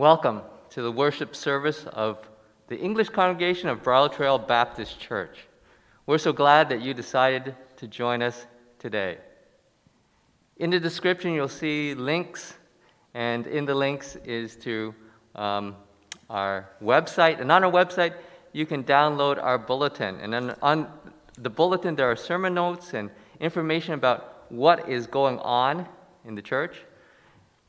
[0.00, 2.26] Welcome to the worship service of
[2.68, 5.40] the English congregation of Bridle Trail Baptist Church.
[6.06, 8.46] We're so glad that you decided to join us
[8.78, 9.18] today.
[10.56, 12.54] In the description, you'll see links,
[13.12, 14.94] and in the links is to
[15.34, 15.76] um,
[16.30, 17.38] our website.
[17.38, 18.14] And on our website,
[18.54, 20.18] you can download our bulletin.
[20.20, 20.90] And then on
[21.36, 25.86] the bulletin, there are sermon notes and information about what is going on
[26.24, 26.86] in the church.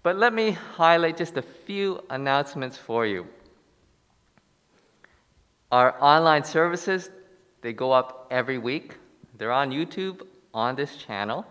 [0.04, 3.28] But let me highlight just a few announcements for you.
[5.72, 7.10] Our online services,
[7.62, 8.98] they go up every week.
[9.38, 10.22] They're on YouTube
[10.54, 11.46] on this channel.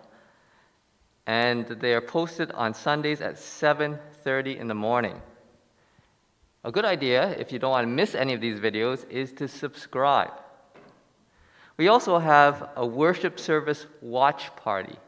[1.26, 5.22] And they are posted on Sundays at 7:30 in the morning.
[6.64, 9.48] A good idea, if you don't want to miss any of these videos, is to
[9.48, 10.32] subscribe.
[11.76, 14.98] We also have a worship service watch party.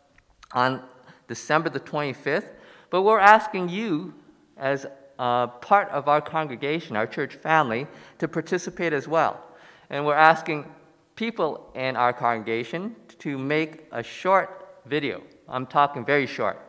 [0.51, 0.81] on
[1.27, 2.53] December the 25th.
[2.89, 4.13] But we're asking you,
[4.57, 4.85] as
[5.17, 7.87] part of our congregation, our church family,
[8.19, 9.43] to participate as well.
[9.89, 10.65] And we're asking
[11.15, 15.21] people in our congregation to make a short video.
[15.47, 16.59] I'm talking very short,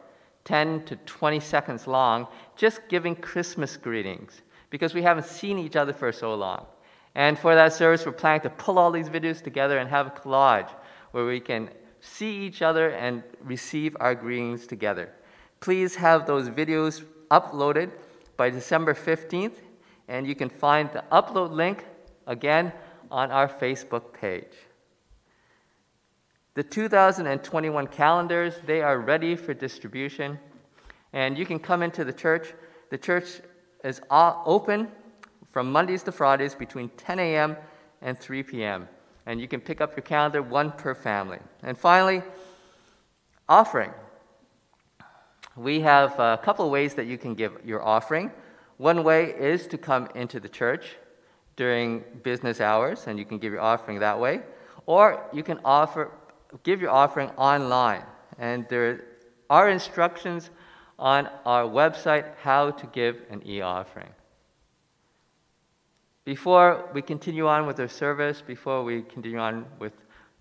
[0.45, 5.93] 10 to 20 seconds long, just giving Christmas greetings because we haven't seen each other
[5.93, 6.67] for so long.
[7.15, 10.11] And for that service, we're planning to pull all these videos together and have a
[10.11, 10.71] collage
[11.11, 15.13] where we can see each other and receive our greetings together.
[15.61, 17.91] Please have those videos uploaded
[18.37, 19.57] by December 15th,
[20.09, 21.85] and you can find the upload link
[22.27, 22.73] again
[23.11, 24.53] on our Facebook page.
[26.55, 30.39] The 2021 calendars, they are ready for distribution,
[31.13, 32.53] and you can come into the church.
[32.91, 33.41] The church
[33.85, 34.89] is open
[35.53, 37.57] from Mondays to Fridays between 10 a.m.
[38.03, 38.89] and 3 p.m.
[39.27, 41.39] And you can pick up your calendar, one per family.
[41.63, 42.23] And finally,
[43.49, 43.93] offering
[45.59, 48.31] we have a couple of ways that you can give your offering.
[48.77, 50.97] One way is to come into the church
[51.57, 54.41] during business hours, and you can give your offering that way.
[54.87, 56.13] Or you can offer,
[56.63, 58.05] give your offering online.
[58.39, 59.05] And there
[59.51, 60.51] are instructions
[60.99, 64.11] on our website how to give an e offering.
[66.25, 69.93] Before we continue on with our service, before we continue on with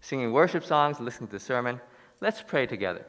[0.02, 1.80] singing worship songs, listening to the sermon,
[2.22, 3.06] let's pray together.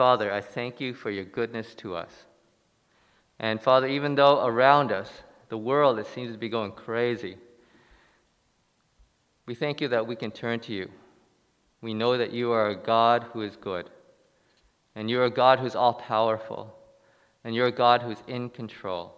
[0.00, 2.10] Father, I thank you for your goodness to us.
[3.38, 5.10] And Father, even though around us,
[5.50, 7.36] the world, it seems to be going crazy,
[9.44, 10.88] we thank you that we can turn to you.
[11.82, 13.90] We know that you are a God who is good,
[14.94, 16.74] and you're a God who's all powerful,
[17.44, 19.14] and you're a God who's in control.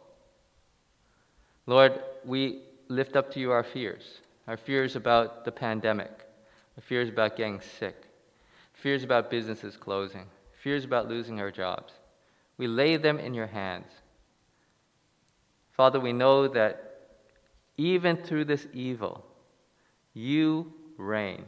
[1.66, 4.18] Lord, we lift up to you our fears
[4.48, 6.10] our fears about the pandemic,
[6.76, 7.94] our fears about getting sick,
[8.72, 10.26] fears about businesses closing
[10.62, 11.92] fears about losing our jobs.
[12.56, 13.90] We lay them in your hands.
[15.72, 17.00] Father, we know that
[17.76, 19.24] even through this evil,
[20.14, 21.44] you reign,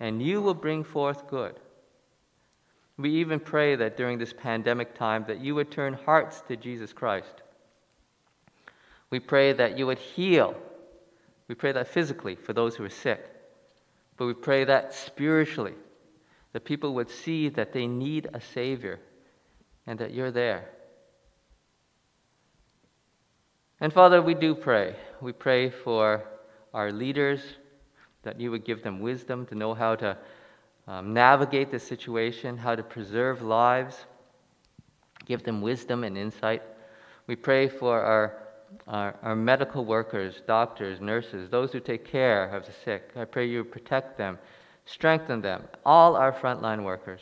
[0.00, 1.54] and you will bring forth good.
[2.96, 6.92] We even pray that during this pandemic time that you would turn hearts to Jesus
[6.92, 7.42] Christ.
[9.10, 10.54] We pray that you would heal.
[11.46, 13.24] We pray that physically for those who are sick.
[14.16, 15.74] But we pray that spiritually,
[16.52, 19.00] that people would see that they need a Savior
[19.86, 20.68] and that you're there.
[23.80, 24.96] And Father, we do pray.
[25.20, 26.24] We pray for
[26.74, 27.40] our leaders,
[28.22, 30.18] that you would give them wisdom to know how to
[30.86, 34.06] um, navigate the situation, how to preserve lives,
[35.26, 36.62] give them wisdom and insight.
[37.26, 38.38] We pray for our,
[38.86, 43.10] our, our, medical workers, doctors, nurses, those who take care of the sick.
[43.16, 44.38] I pray you protect them,
[44.90, 47.20] strengthen them, all our frontline workers.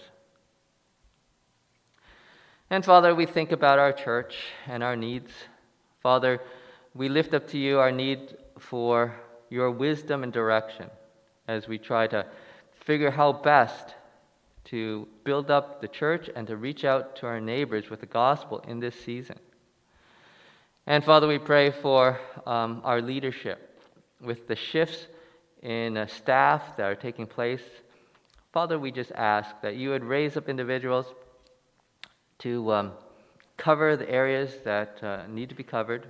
[2.70, 4.36] And Father, we think about our church
[4.66, 5.30] and our needs.
[6.02, 6.40] Father,
[6.94, 9.14] we lift up to you our need for
[9.50, 10.90] your wisdom and direction
[11.48, 12.26] as we try to
[12.84, 13.94] figure how best
[14.64, 18.58] to build up the church and to reach out to our neighbors with the gospel
[18.66, 19.38] in this season.
[20.86, 23.80] And Father, we pray for um, our leadership
[24.20, 25.06] with the shifts
[25.66, 27.60] in staff that are taking place.
[28.52, 31.06] Father, we just ask that you would raise up individuals
[32.38, 32.92] to um,
[33.56, 36.06] cover the areas that uh, need to be covered,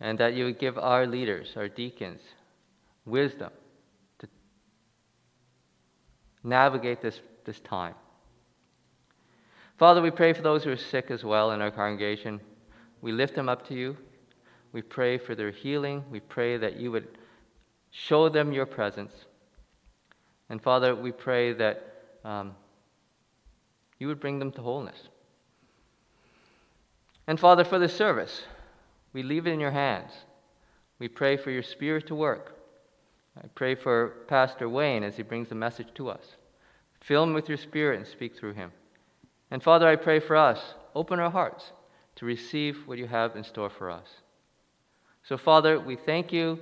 [0.00, 2.20] and that you would give our leaders, our deacons,
[3.04, 3.50] wisdom
[4.20, 4.26] to
[6.42, 7.94] navigate this, this time.
[9.78, 12.40] Father, we pray for those who are sick as well in our congregation.
[13.02, 13.98] We lift them up to you.
[14.72, 16.04] We pray for their healing.
[16.10, 17.18] We pray that you would
[17.92, 19.12] show them your presence.
[20.48, 21.94] And Father, we pray that
[22.24, 22.56] um,
[23.98, 25.08] you would bring them to wholeness.
[27.28, 28.42] And Father, for this service,
[29.12, 30.10] we leave it in your hands.
[30.98, 32.58] We pray for your Spirit to work.
[33.42, 36.36] I pray for Pastor Wayne as he brings the message to us.
[37.00, 38.72] Fill him with your spirit and speak through him.
[39.50, 40.74] And Father, I pray for us.
[40.94, 41.72] Open our hearts
[42.16, 44.06] to receive what you have in store for us.
[45.24, 46.58] So, Father, we thank you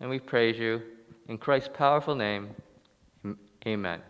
[0.00, 0.82] and we praise you.
[1.28, 2.50] In Christ's powerful name,
[3.24, 3.36] mm.
[3.66, 4.00] amen.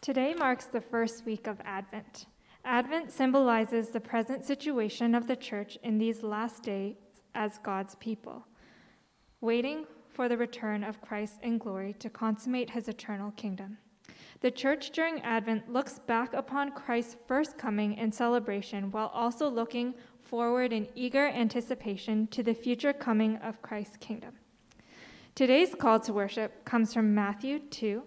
[0.00, 2.26] Today marks the first week of Advent.
[2.64, 6.94] Advent symbolizes the present situation of the church in these last days
[7.34, 8.46] as God's people,
[9.40, 13.78] waiting for the return of Christ in glory to consummate his eternal kingdom.
[14.40, 19.94] The church during Advent looks back upon Christ's first coming in celebration while also looking
[20.20, 24.34] forward in eager anticipation to the future coming of Christ's kingdom.
[25.34, 28.02] Today's call to worship comes from Matthew 2,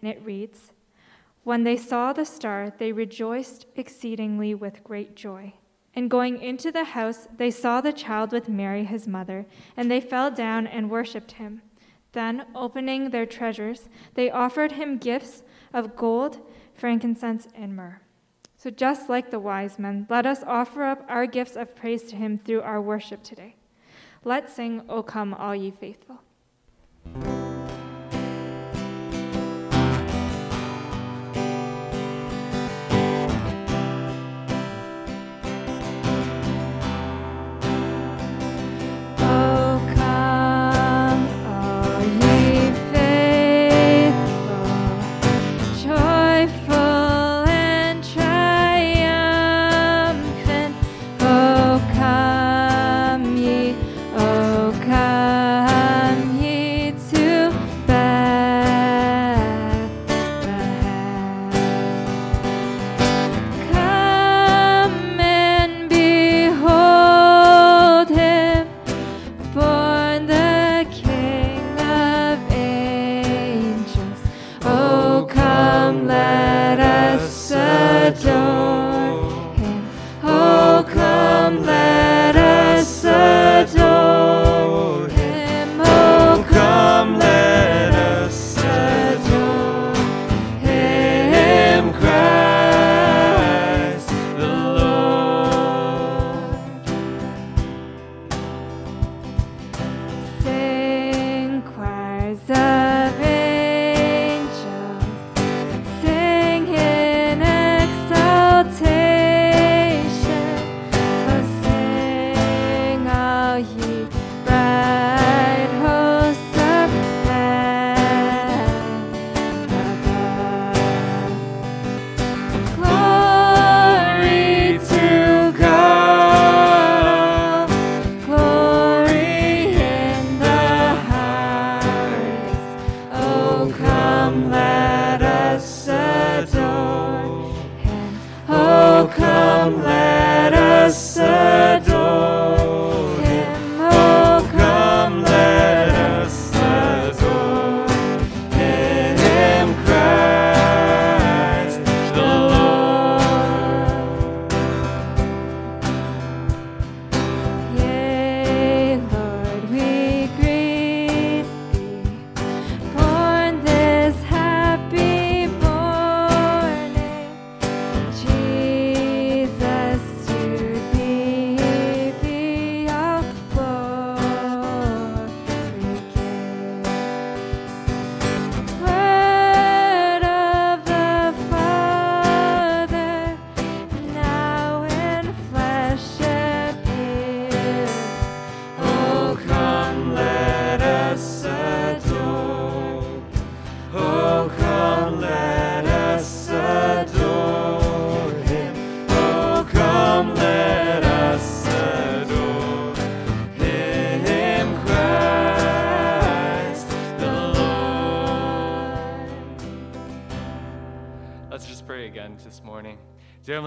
[0.00, 0.72] and it reads
[1.44, 5.52] when they saw the star, they rejoiced exceedingly with great joy.
[5.94, 9.46] And going into the house, they saw the child with Mary, his mother,
[9.76, 11.60] and they fell down and worshipped him.
[12.12, 15.42] Then, opening their treasures, they offered him gifts
[15.74, 16.38] of gold,
[16.72, 18.00] frankincense, and myrrh.
[18.56, 22.16] So, just like the wise men, let us offer up our gifts of praise to
[22.16, 23.56] him through our worship today.
[24.24, 26.22] Let's sing, O come, all ye faithful.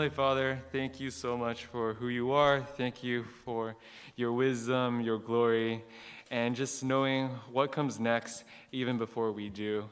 [0.08, 2.62] Heavenly Father, thank you so much for who you are.
[2.62, 3.76] Thank you for
[4.16, 5.84] your wisdom, your glory,
[6.32, 9.84] and just knowing what comes next even before we do.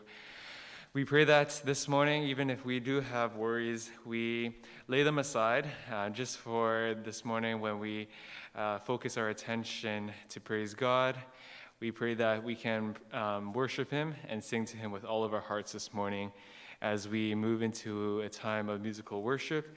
[0.94, 4.56] We pray that this morning, even if we do have worries, we
[4.88, 8.08] lay them aside uh, just for this morning when we
[8.56, 11.18] uh, focus our attention to praise God.
[11.82, 15.34] We pray that we can um, worship Him and sing to Him with all of
[15.34, 16.32] our hearts this morning
[16.82, 19.76] as we move into a time of musical worship.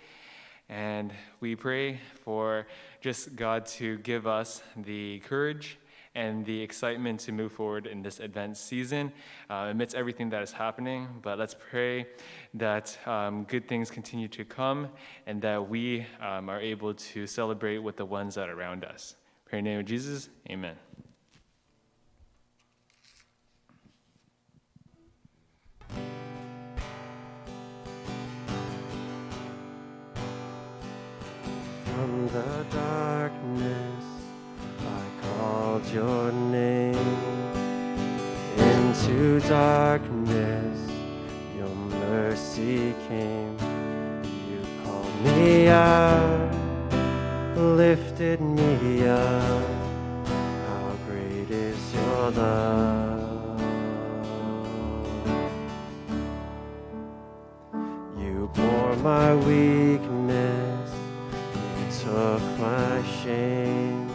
[0.69, 2.67] And we pray for
[3.01, 5.79] just God to give us the courage
[6.15, 9.13] and the excitement to move forward in this Advent season
[9.49, 11.09] uh, amidst everything that is happening.
[11.23, 12.07] But let's pray
[12.55, 14.89] that um, good things continue to come
[15.27, 19.15] and that we um, are able to celebrate with the ones that are around us.
[19.45, 20.88] Pray in the name of Jesus, amen.
[31.99, 34.05] From the darkness
[34.78, 36.95] I called your name
[38.57, 40.78] into darkness.
[41.57, 41.75] Your
[42.07, 43.59] mercy came.
[44.49, 46.52] You called me out,
[47.57, 49.67] lifted me up.
[50.69, 53.61] How great is your love?
[58.21, 60.48] You bore my weakness.
[62.09, 64.09] Took my shame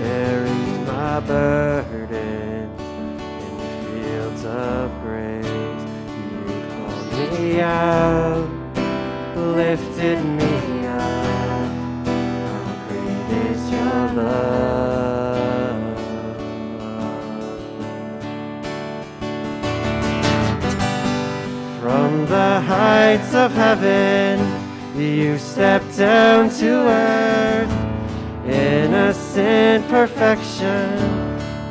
[0.00, 2.80] buried my burdens
[3.44, 5.46] in fields of grace.
[6.48, 8.48] You called me out,
[9.36, 11.70] lifted me up.
[12.06, 15.80] How great is your love?
[21.80, 24.51] From the heights of heaven,
[24.96, 27.70] you stepped down to earth
[28.44, 31.12] in innocent perfection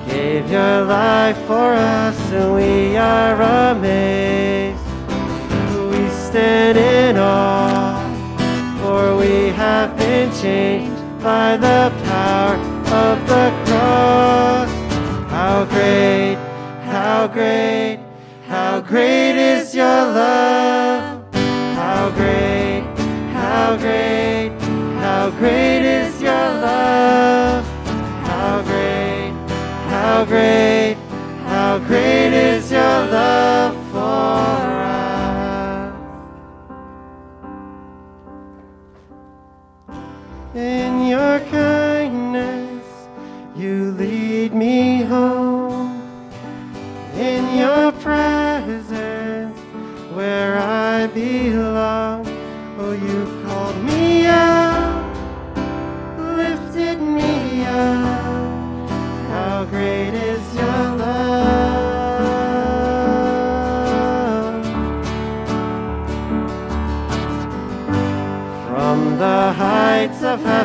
[0.08, 3.40] gave your life for us and we are
[3.72, 4.80] amazed.
[5.92, 8.02] We stand in awe
[8.82, 12.56] for we have been changed by the power
[13.06, 14.70] of the cross.
[15.30, 16.36] How great
[16.86, 18.00] how great
[18.48, 20.81] how great is your love
[25.42, 27.66] great is your love?
[28.28, 29.32] How great,
[29.90, 30.96] how great,
[31.46, 33.71] how great is your love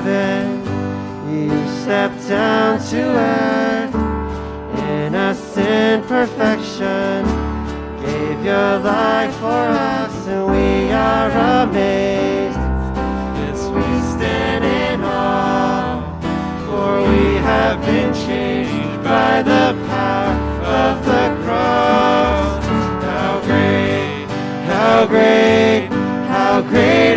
[0.06, 3.94] heaven, you stepped down to earth.
[4.78, 7.24] Innocent perfection,
[8.04, 11.30] gave your life for us, and we are
[11.62, 12.56] amazed.
[13.40, 16.02] Yes, we stand in awe,
[16.66, 20.34] for we have been changed by the power
[20.82, 22.64] of the cross.
[23.04, 24.26] How great,
[24.66, 25.88] how great,
[26.28, 27.15] how great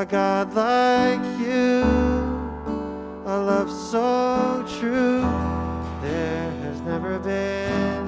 [0.00, 1.82] a God like you,
[3.26, 5.22] a love so true.
[6.02, 8.06] There has never been,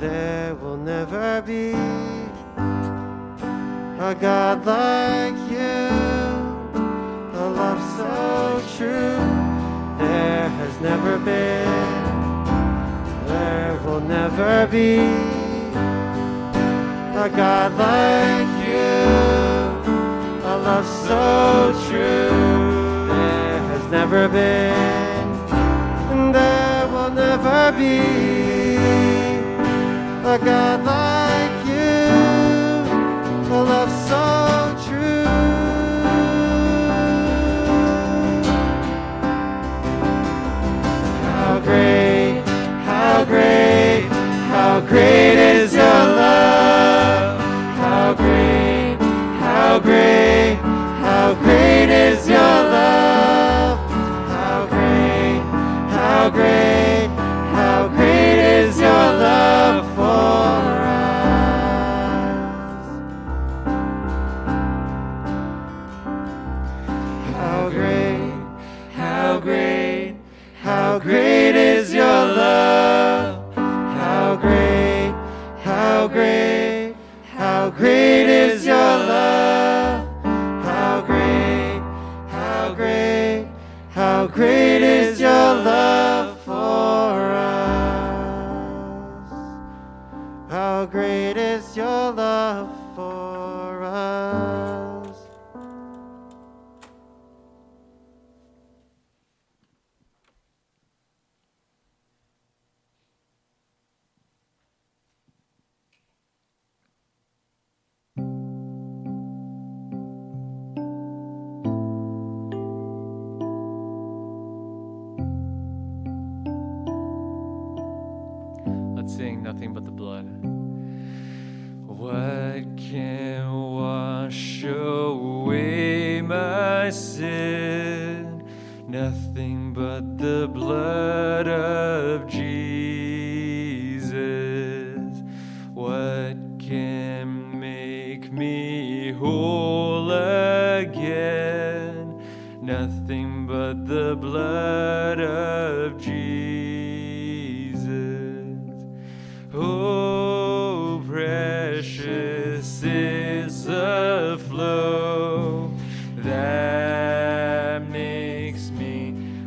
[0.00, 1.70] there will never be.
[4.10, 5.86] A God like you,
[7.38, 9.22] a love so true.
[10.04, 11.68] There has never been,
[13.28, 14.98] there will never be.
[17.24, 19.25] A God like you,
[20.66, 23.06] love so true.
[23.06, 25.28] There has never been,
[26.10, 27.98] and there will never be
[30.34, 32.10] a God like you,
[33.54, 34.24] a love so
[34.86, 35.24] true.
[41.30, 42.42] How great,
[42.90, 44.08] how great,
[44.50, 45.75] how great is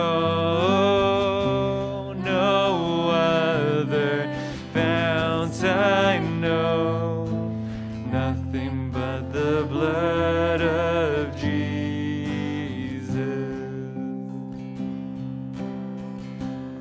[2.13, 4.29] No other
[4.73, 7.25] fount I know,
[8.11, 13.07] nothing but the blood of Jesus.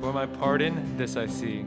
[0.01, 1.65] For my pardon, this I see.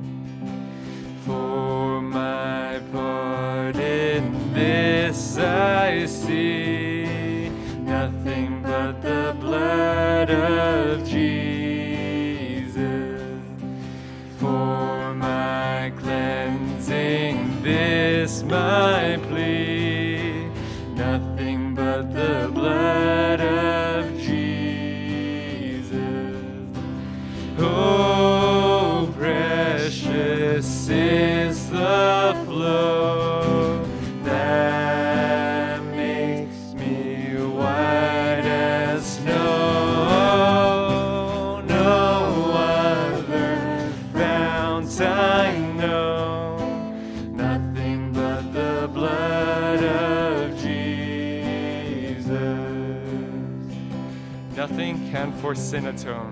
[1.24, 6.19] For my pardon, this I see.
[10.30, 12.70] Of Jesus.
[14.38, 19.18] For my cleansing, this my
[55.50, 56.29] for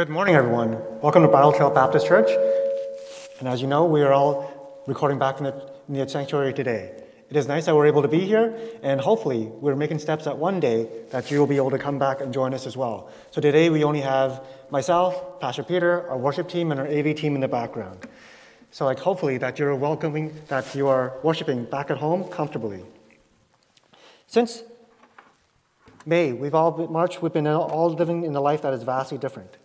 [0.00, 0.78] Good morning, everyone.
[1.02, 2.30] Welcome to Bridle Trail Baptist Church.
[3.38, 7.02] And as you know, we are all recording back in the, in the sanctuary today.
[7.28, 10.38] It is nice that we're able to be here, and hopefully, we're making steps that
[10.38, 13.10] one day that you will be able to come back and join us as well.
[13.30, 17.34] So today, we only have myself, Pastor Peter, our worship team, and our AV team
[17.34, 18.06] in the background.
[18.70, 22.84] So, like, hopefully, that you're welcoming, that you are worshiping back at home comfortably.
[24.26, 24.62] Since
[26.06, 29.18] May, we've all been, March, we've been all living in a life that is vastly
[29.18, 29.58] different.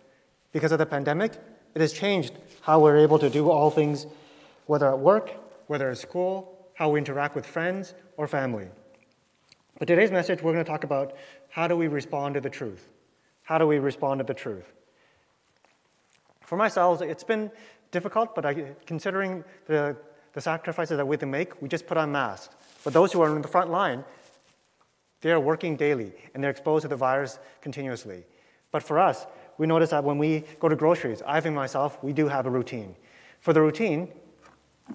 [0.56, 1.32] Because of the pandemic,
[1.74, 4.06] it has changed how we're able to do all things,
[4.64, 5.34] whether at work,
[5.66, 8.68] whether at school, how we interact with friends or family.
[9.78, 11.14] But today's message, we're going to talk about
[11.50, 12.88] how do we respond to the truth?
[13.42, 14.72] How do we respond to the truth?
[16.40, 17.50] For myself, it's been
[17.90, 19.94] difficult, but I, considering the,
[20.32, 22.56] the sacrifices that we have to make, we just put on masks.
[22.82, 24.04] But those who are in the front line,
[25.20, 28.24] they are working daily and they're exposed to the virus continuously.
[28.70, 29.26] But for us,
[29.58, 32.50] we notice that when we go to groceries, Ivy and myself, we do have a
[32.50, 32.94] routine.
[33.40, 34.08] For the routine,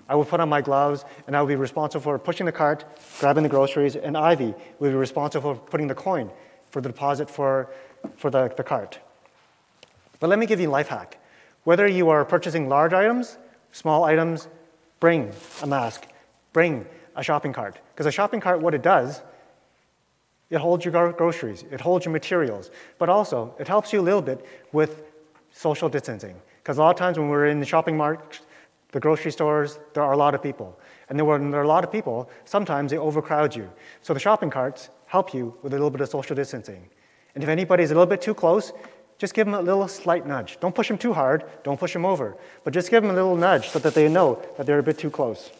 [0.08, 2.86] I will put on my gloves and I will be responsible for pushing the cart,
[3.20, 6.30] grabbing the groceries, and Ivy will be responsible for putting the coin
[6.72, 7.70] for the deposit for,
[8.16, 9.00] for the, the cart.
[10.20, 11.18] But let me give you a life hack.
[11.64, 13.38] Whether you are purchasing large items,
[13.72, 14.48] small items,
[15.00, 16.08] bring a mask,
[16.54, 17.80] bring a shopping cart.
[17.94, 19.22] Because a shopping cart, what it does,
[20.52, 24.22] it holds your groceries, it holds your materials, but also it helps you a little
[24.22, 25.04] bit with
[25.52, 26.36] social distancing.
[26.62, 28.42] Because a lot of times when we're in the shopping mart,
[28.92, 30.78] the grocery stores, there are a lot of people.
[31.10, 33.72] And when there are a lot of people, sometimes they overcrowd you.
[34.02, 36.90] So the shopping carts help you with a little bit of social distancing.
[37.34, 38.74] And if anybody's a little bit too close,
[39.18, 40.60] just give them a little slight nudge.
[40.60, 43.38] Don't push them too hard, don't push them over, but just give them a little
[43.38, 45.52] nudge so that they know that they're a bit too close.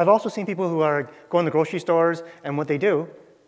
[0.00, 3.06] I've also seen people who are going to grocery stores, and what they do,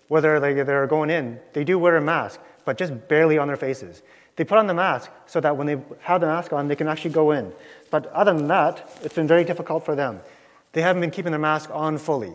[0.09, 4.03] whether they're going in, they do wear a mask but just barely on their faces.
[4.37, 6.89] They put on the mask so that when they have the mask on, they can
[6.89, 7.55] actually go in.
[7.91, 10.21] But other than that, it's been very difficult for them.
[10.73, 12.35] They haven't been keeping their mask on fully.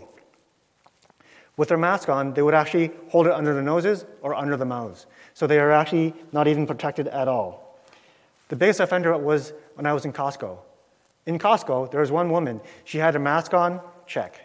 [1.56, 4.66] With their mask on, they would actually hold it under their noses or under the
[4.66, 5.06] mouths.
[5.36, 7.80] So they are actually not even protected at all.
[8.50, 10.58] The biggest offender was when I was in Costco.
[11.28, 12.62] In Costco, there was one woman.
[12.84, 14.42] She had her mask on, check.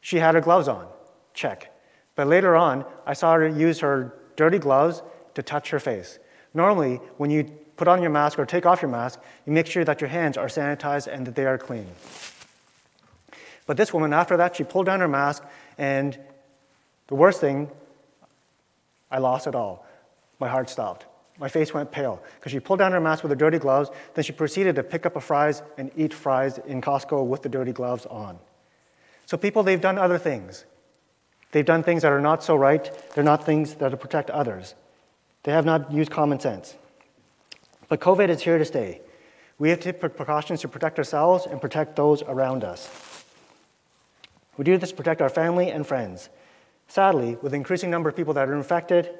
[0.00, 0.86] She had her gloves on,
[1.34, 1.72] check.
[2.14, 5.02] But later on, I saw her use her dirty gloves
[5.34, 6.18] to touch her face.
[6.54, 7.44] Normally, when you
[7.76, 10.36] put on your mask or take off your mask, you make sure that your hands
[10.36, 11.86] are sanitized and that they are clean.
[13.66, 15.44] But this woman, after that, she pulled down her mask,
[15.76, 16.18] and
[17.08, 17.70] the worst thing,
[19.10, 19.86] I lost it all.
[20.38, 21.06] My heart stopped.
[21.38, 23.90] My face went pale because she pulled down her mask with her dirty gloves.
[24.14, 27.48] Then she proceeded to pick up a fries and eat fries in Costco with the
[27.48, 28.38] dirty gloves on.
[29.26, 30.64] So, people, they've done other things.
[31.52, 32.90] They've done things that are not so right.
[33.14, 34.74] They're not things that protect others.
[35.42, 36.74] They have not used common sense.
[37.88, 39.00] But COVID is here to stay.
[39.58, 43.24] We have to take precautions to protect ourselves and protect those around us.
[44.56, 46.28] We do this to protect our family and friends.
[46.88, 49.10] Sadly, with the increasing number of people that are infected,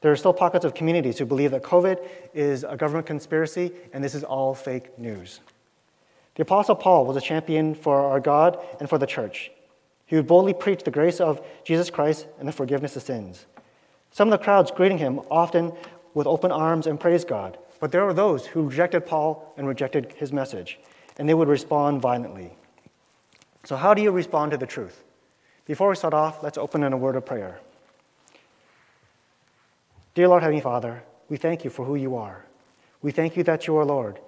[0.00, 4.02] there are still pockets of communities who believe that COVID is a government conspiracy and
[4.02, 5.40] this is all fake news.
[6.38, 9.50] The Apostle Paul was a champion for our God and for the church.
[10.06, 13.46] He would boldly preach the grace of Jesus Christ and the forgiveness of sins.
[14.12, 15.72] Some of the crowds greeting him often
[16.14, 20.12] with open arms and praised God, but there were those who rejected Paul and rejected
[20.16, 20.78] his message,
[21.18, 22.52] and they would respond violently.
[23.64, 25.02] So, how do you respond to the truth?
[25.66, 27.58] Before we start off, let's open in a word of prayer.
[30.14, 32.44] Dear Lord Heavenly Father, we thank you for who you are.
[33.02, 34.20] We thank you that you are Lord.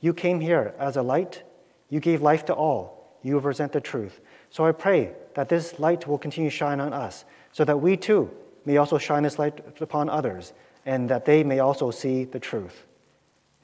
[0.00, 1.42] You came here as a light,
[1.88, 4.20] you gave life to all, you represent the truth.
[4.50, 7.96] So I pray that this light will continue to shine on us, so that we
[7.96, 8.30] too
[8.64, 10.52] may also shine this light upon others,
[10.86, 12.84] and that they may also see the truth.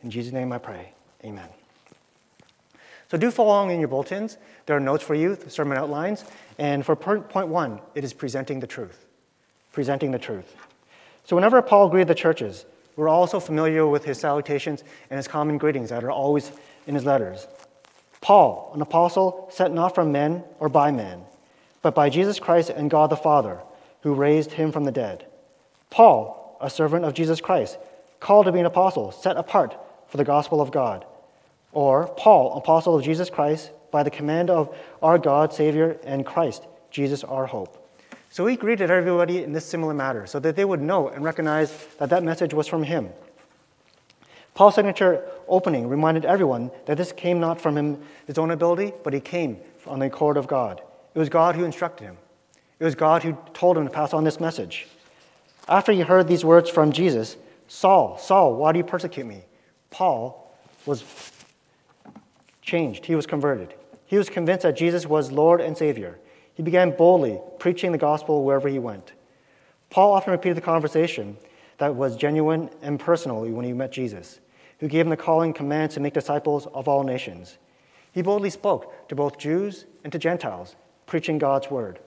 [0.03, 0.93] In Jesus' name I pray.
[1.25, 1.49] Amen.
[3.11, 4.39] So do follow along in your bulletins.
[4.67, 6.25] There are notes for you, sermon outlines.
[6.59, 9.07] And for point one, it is presenting the truth.
[9.73, 10.57] Presenting the truth.
[11.25, 15.59] So whenever Paul greeted the churches, we're also familiar with his salutations and his common
[15.59, 16.53] greetings that are always
[16.87, 17.47] in his letters.
[18.25, 21.25] Paul, an apostle sent not from men or by men,
[21.83, 23.61] but by Jesus Christ and God the Father,
[24.01, 25.27] who raised him from the dead.
[25.91, 27.77] Paul, a servant of Jesus Christ,
[28.21, 29.77] called to be an apostle, set apart
[30.09, 31.05] for the gospel of God.
[31.73, 36.65] Or Paul, apostle of Jesus Christ, by the command of our God, Savior, and Christ,
[36.91, 37.77] Jesus our hope.
[38.31, 41.77] So he greeted everybody in this similar manner so that they would know and recognize
[41.99, 43.11] that that message was from him.
[44.55, 49.13] Paul's signature opening reminded everyone that this came not from him, his own ability, but
[49.13, 50.81] he came on the accord of God.
[51.15, 52.17] It was God who instructed him.
[52.79, 54.87] It was God who told him to pass on this message.
[55.69, 57.37] After he heard these words from Jesus,
[57.69, 59.43] Saul, Saul, why do you persecute me?
[59.91, 60.55] Paul
[60.87, 61.05] was
[62.63, 63.07] changed.
[63.07, 63.75] He was converted.
[64.07, 66.19] He was convinced that Jesus was Lord and Savior.
[66.55, 69.13] He began boldly preaching the gospel wherever he went.
[69.91, 71.37] Paul often repeated the conversation
[71.79, 74.41] that was genuine and personal when he met Jesus,
[74.81, 77.59] who gave him the calling command to make disciples of all nations.
[78.13, 81.99] He boldly spoke to both Jews and to Gentiles, preaching God's word.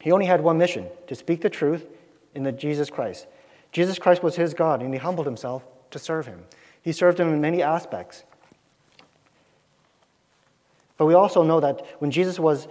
[0.00, 1.86] He only had one mission to speak the truth
[2.34, 3.26] in the Jesus Christ.
[3.72, 6.44] Jesus Christ was his God, and he humbled himself to serve him.
[6.82, 8.24] He served him in many aspects.
[10.96, 12.68] But we also know that when Jesus was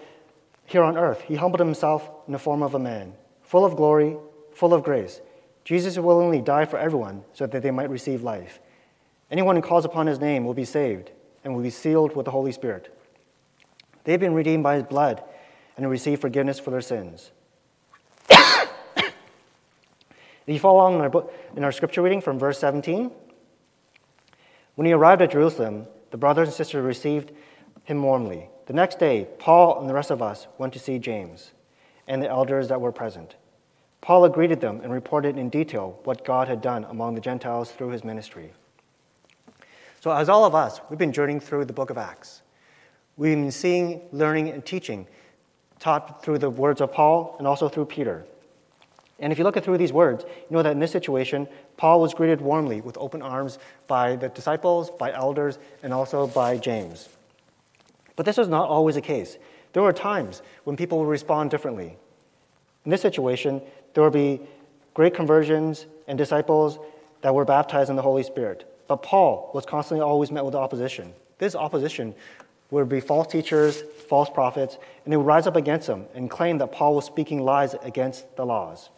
[0.66, 4.18] here on earth, he humbled himself in the form of a man, full of glory,
[4.54, 5.20] full of grace.
[5.64, 8.60] Jesus willingly died for everyone so that they might receive life.
[9.32, 11.12] Anyone who calls upon his name will be saved
[11.44, 12.96] and will be sealed with the Holy Spirit.
[14.04, 15.24] They've been redeemed by his blood
[15.78, 17.32] and receive forgiveness for their sins.
[18.30, 19.14] if
[20.48, 23.12] you follow along in our, book, in our scripture reading from verse 17,
[24.76, 27.32] when he arrived at Jerusalem, the brothers and sisters received
[27.84, 28.50] him warmly.
[28.66, 31.52] The next day, Paul and the rest of us went to see James
[32.08, 33.36] and the elders that were present.
[34.02, 37.90] Paul greeted them and reported in detail what God had done among the Gentiles through
[37.90, 38.54] his ministry.
[40.00, 42.42] So, as all of us, we've been journeying through the book of Acts.
[43.18, 45.08] We've been seeing, learning, and teaching
[45.80, 48.26] taught through the words of Paul and also through Peter.
[49.20, 52.00] And if you look at through these words, you know that in this situation, Paul
[52.00, 57.10] was greeted warmly with open arms by the disciples, by elders, and also by James.
[58.16, 59.38] But this was not always the case.
[59.74, 61.98] There were times when people would respond differently.
[62.86, 63.62] In this situation,
[63.94, 64.42] there would be
[64.94, 66.80] great conversions and disciples
[67.22, 68.66] that were baptized in the Holy Spirit.
[68.90, 71.14] But Paul was constantly always met with opposition.
[71.38, 72.16] This opposition
[72.72, 76.58] would be false teachers, false prophets, and they would rise up against him and claim
[76.58, 78.90] that Paul was speaking lies against the laws.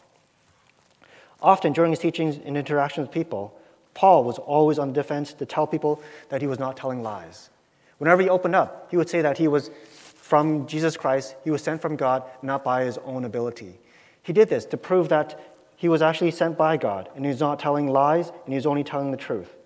[1.42, 3.54] Often during his teachings and interactions with people,
[3.94, 7.50] Paul was always on the defense to tell people that he was not telling lies.
[7.98, 9.70] Whenever he opened up, he would say that he was
[10.16, 13.78] from Jesus Christ, he was sent from God, not by his own ability.
[14.24, 15.38] He did this to prove that
[15.76, 18.66] he was actually sent by God, and he was not telling lies, and he was
[18.66, 19.58] only telling the truth.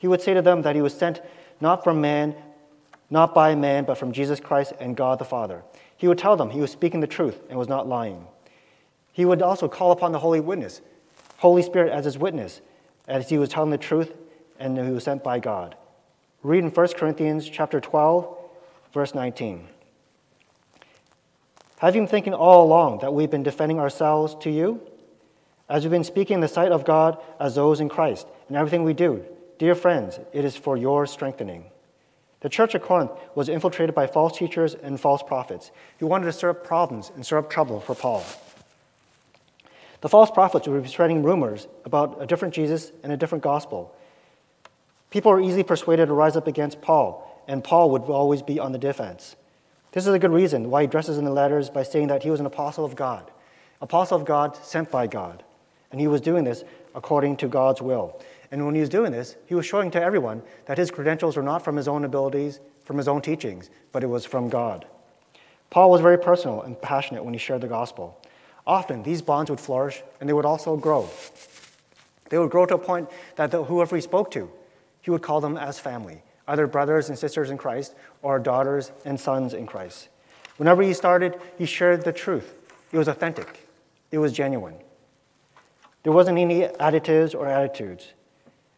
[0.00, 1.20] He would say to them that he was sent
[1.60, 2.34] not from man,
[3.10, 5.62] not by man, but from Jesus Christ and God the Father.
[5.94, 8.26] He would tell them he was speaking the truth and was not lying.
[9.12, 10.80] He would also call upon the Holy Witness,
[11.36, 12.62] Holy Spirit as his witness,
[13.06, 14.14] as he was telling the truth
[14.58, 15.76] and he was sent by God.
[16.42, 18.38] Read in 1 Corinthians chapter 12,
[18.94, 19.68] verse 19.
[21.78, 24.80] Have you been thinking all along that we've been defending ourselves to you?
[25.68, 28.82] As we've been speaking in the sight of God as those in Christ, in everything
[28.82, 29.24] we do,
[29.60, 31.66] dear friends, it is for your strengthening.
[32.40, 36.32] The church of Corinth was infiltrated by false teachers and false prophets who wanted to
[36.32, 38.24] stir up problems and stir up trouble for Paul.
[40.00, 43.94] The false prophets were spreading rumors about a different Jesus and a different gospel.
[45.10, 48.72] People were easily persuaded to rise up against Paul, and Paul would always be on
[48.72, 49.36] the defense.
[49.92, 52.30] This is a good reason why he dresses in the letters by saying that he
[52.30, 53.30] was an apostle of God,
[53.82, 55.44] apostle of God sent by God.
[55.92, 58.20] And he was doing this according to God's will.
[58.50, 61.42] And when he was doing this, he was showing to everyone that his credentials were
[61.42, 64.86] not from his own abilities, from his own teachings, but it was from God.
[65.70, 68.20] Paul was very personal and passionate when he shared the gospel.
[68.66, 71.08] Often, these bonds would flourish and they would also grow.
[72.28, 74.50] They would grow to a point that whoever he spoke to,
[75.00, 79.18] he would call them as family, either brothers and sisters in Christ or daughters and
[79.18, 80.08] sons in Christ.
[80.56, 82.54] Whenever he started, he shared the truth.
[82.92, 83.68] It was authentic,
[84.10, 84.74] it was genuine.
[86.02, 88.12] There wasn't any additives or attitudes.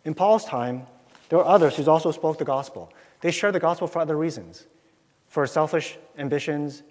[0.05, 0.87] In Paul's time,
[1.29, 2.93] there were others who also spoke the gospel.
[3.21, 4.67] They shared the gospel for other reasons
[5.29, 6.83] for selfish ambitions,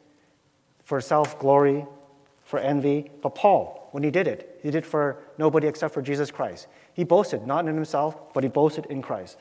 [0.84, 1.86] for self glory,
[2.44, 3.12] for envy.
[3.22, 6.67] But Paul, when he did it, he did it for nobody except for Jesus Christ.
[6.94, 9.38] He boasted not in himself, but he boasted in Christ.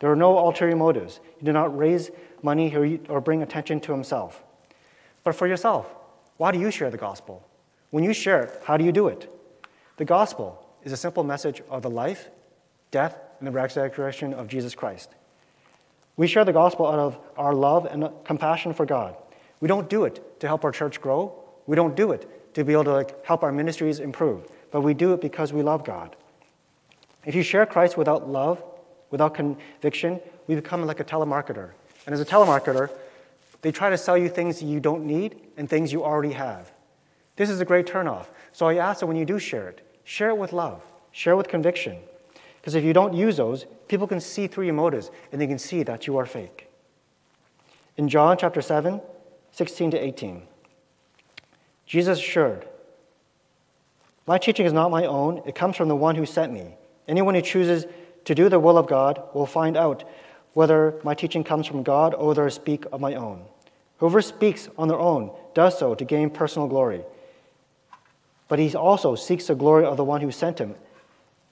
[0.00, 1.20] There were no ulterior motives.
[1.38, 2.10] He did not raise
[2.42, 4.42] money or bring attention to himself.
[5.22, 5.94] But for yourself,
[6.38, 7.46] why do you share the gospel?
[7.90, 9.30] When you share it, how do you do it?
[10.00, 12.30] The gospel is a simple message of the life
[12.90, 15.10] death, and the resurrection of Jesus Christ.
[16.16, 19.14] We share the gospel out of our love and compassion for God.
[19.60, 21.38] We don't do it to help our church grow.
[21.66, 24.94] We don't do it to be able to like, help our ministries improve, but we
[24.94, 26.16] do it because we love God.
[27.26, 28.64] If you share Christ without love,
[29.10, 31.72] without conviction, we become like a telemarketer.
[32.06, 32.88] And as a telemarketer,
[33.60, 36.72] they try to sell you things you don't need and things you already have.
[37.36, 38.28] This is a great turnoff.
[38.52, 41.36] So I ask that when you do share it, share it with love, share it
[41.36, 41.96] with conviction.
[42.60, 45.56] Because if you don't use those, people can see through your motives and they can
[45.56, 46.68] see that you are fake.
[47.96, 49.00] In John chapter 7,
[49.52, 50.42] 16 to 18,
[51.86, 52.66] Jesus assured,
[54.26, 56.74] My teaching is not my own, it comes from the one who sent me.
[57.06, 57.86] Anyone who chooses
[58.24, 60.02] to do the will of God will find out
[60.54, 63.44] whether my teaching comes from God or whether I speak of my own.
[63.98, 67.04] Whoever speaks on their own does so to gain personal glory.
[68.50, 70.74] But he also seeks the glory of the one who sent him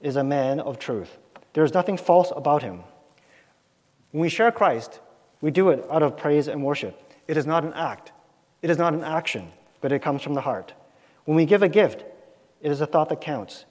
[0.00, 1.16] is a man of truth.
[1.52, 2.80] There is nothing false about him.
[4.10, 4.98] When we share Christ,
[5.40, 7.00] we do it out of praise and worship.
[7.28, 8.10] It is not an act,
[8.62, 10.72] it is not an action, but it comes from the heart.
[11.24, 12.04] When we give a gift,
[12.60, 13.64] it is a thought that counts.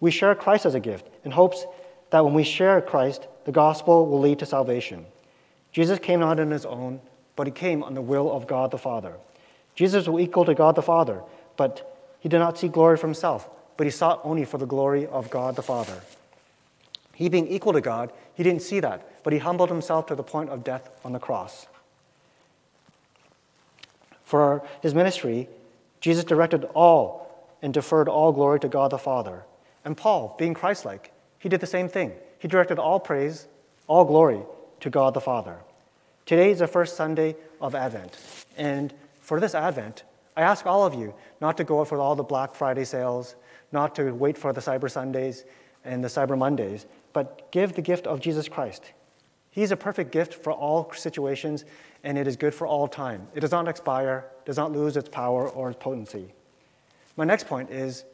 [0.00, 1.66] We share Christ as a gift in hopes
[2.08, 5.04] that when we share Christ, the gospel will lead to salvation.
[5.72, 7.02] Jesus came not on his own,
[7.36, 9.12] but he came on the will of God the Father.
[9.74, 11.22] Jesus was equal to God the Father,
[11.58, 11.91] but
[12.22, 15.28] he did not seek glory for himself, but he sought only for the glory of
[15.28, 16.02] God the Father.
[17.14, 20.22] He being equal to God, he didn't see that, but he humbled himself to the
[20.22, 21.66] point of death on the cross.
[24.24, 25.48] For his ministry,
[26.00, 29.42] Jesus directed all and deferred all glory to God the Father.
[29.84, 32.12] And Paul, being Christ like, he did the same thing.
[32.38, 33.48] He directed all praise,
[33.88, 34.42] all glory
[34.78, 35.56] to God the Father.
[36.24, 38.16] Today is the first Sunday of Advent.
[38.56, 40.04] And for this Advent,
[40.36, 43.34] I ask all of you not to go for all the Black Friday sales,
[43.72, 45.44] not to wait for the Cyber Sundays
[45.84, 48.92] and the Cyber Mondays, but give the gift of Jesus Christ.
[49.50, 51.64] He's a perfect gift for all situations,
[52.04, 53.26] and it is good for all time.
[53.34, 56.32] It does not expire, does not lose its power or its potency.
[57.16, 58.04] My next point is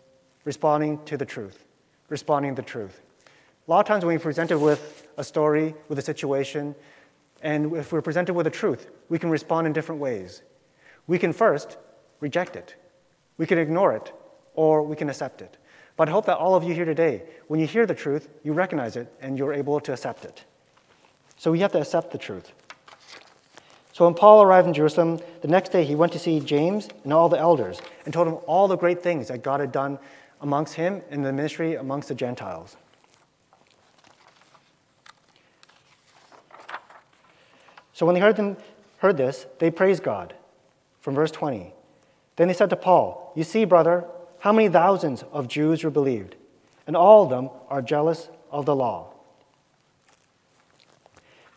[0.44, 1.64] responding to the truth.
[2.08, 3.02] Responding to the truth.
[3.26, 6.74] A lot of times when we're presented with a story, with a situation,
[7.42, 10.42] and if we're presented with a truth, we can respond in different ways.
[11.06, 11.76] We can first
[12.20, 12.74] reject it,
[13.38, 14.12] we can ignore it,
[14.54, 15.56] or we can accept it.
[15.96, 18.52] But I hope that all of you here today, when you hear the truth, you
[18.52, 20.44] recognize it and you're able to accept it.
[21.36, 22.52] So we have to accept the truth.
[23.92, 27.12] So when Paul arrived in Jerusalem, the next day he went to see James and
[27.12, 29.98] all the elders and told them all the great things that God had done
[30.40, 32.76] amongst him in the ministry amongst the Gentiles.
[37.92, 38.56] So when they heard, them,
[38.98, 40.34] heard this, they praised God.
[41.00, 41.72] From verse 20.
[42.38, 44.04] Then they said to Paul, You see, brother,
[44.38, 46.36] how many thousands of Jews were believed,
[46.86, 49.12] and all of them are jealous of the law.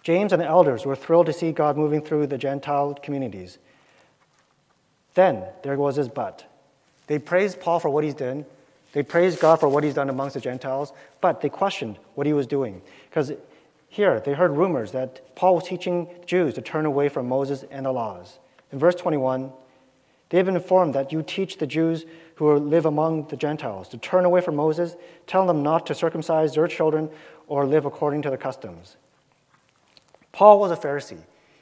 [0.01, 3.59] James and the elders were thrilled to see God moving through the Gentile communities.
[5.13, 6.51] Then there was his but.
[7.05, 8.45] They praised Paul for what he's done.
[8.93, 12.33] They praised God for what he's done amongst the Gentiles, but they questioned what he
[12.33, 12.81] was doing.
[13.07, 13.31] Because
[13.87, 17.85] here they heard rumors that Paul was teaching Jews to turn away from Moses and
[17.85, 18.39] the laws.
[18.71, 19.51] In verse 21,
[20.31, 22.05] they have been informed that you teach the Jews
[22.35, 24.95] who live among the Gentiles to turn away from Moses,
[25.27, 27.09] tell them not to circumcise their children
[27.47, 28.95] or live according to the customs.
[30.31, 31.19] Paul was a Pharisee.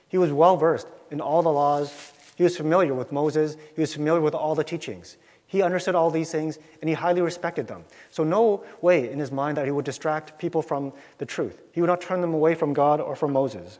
[0.08, 2.14] He was well versed in all the laws.
[2.36, 3.58] He was familiar with Moses.
[3.74, 5.18] He was familiar with all the teachings.
[5.48, 7.86] He understood all these things and he highly respected them.
[8.12, 11.60] So, no way in his mind that he would distract people from the truth.
[11.72, 13.80] He would not turn them away from God or from Moses.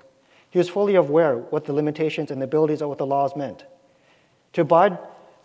[0.50, 3.66] He was fully aware what the limitations and the abilities of what the laws meant.
[4.54, 4.98] To abide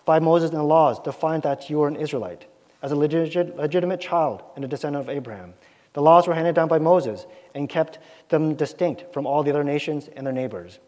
[0.04, 2.46] by Moses and the laws defined that you are an Israelite,
[2.82, 5.54] as a legit, legitimate child and a descendant of Abraham.
[5.94, 7.98] The laws were handed down by Moses and kept
[8.28, 10.78] them distinct from all the other nations and their neighbors.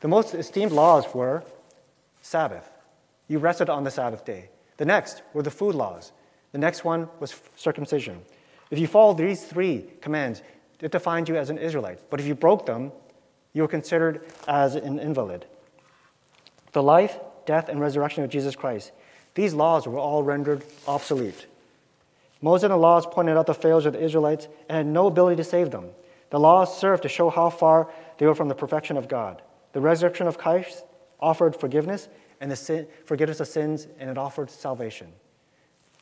[0.00, 1.44] The most esteemed laws were
[2.20, 2.70] Sabbath.
[3.28, 4.50] You rested on the Sabbath day.
[4.76, 6.12] The next were the food laws.
[6.52, 8.20] The next one was circumcision.
[8.70, 10.42] If you followed these three commands,
[10.80, 12.10] it defined you as an Israelite.
[12.10, 12.92] But if you broke them,
[13.52, 15.46] you were considered as an invalid.
[16.72, 18.92] The life, death, and resurrection of Jesus Christ,
[19.34, 21.46] these laws were all rendered obsolete.
[22.40, 25.36] Moses and the laws pointed out the failures of the Israelites and had no ability
[25.36, 25.90] to save them.
[26.30, 29.42] The laws served to show how far they were from the perfection of God.
[29.72, 30.84] The resurrection of Christ
[31.20, 32.08] offered forgiveness
[32.40, 35.12] and the sin, forgiveness of sins, and it offered salvation.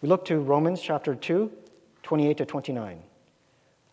[0.00, 1.52] We look to Romans chapter 2,
[2.02, 3.02] 28 to 29.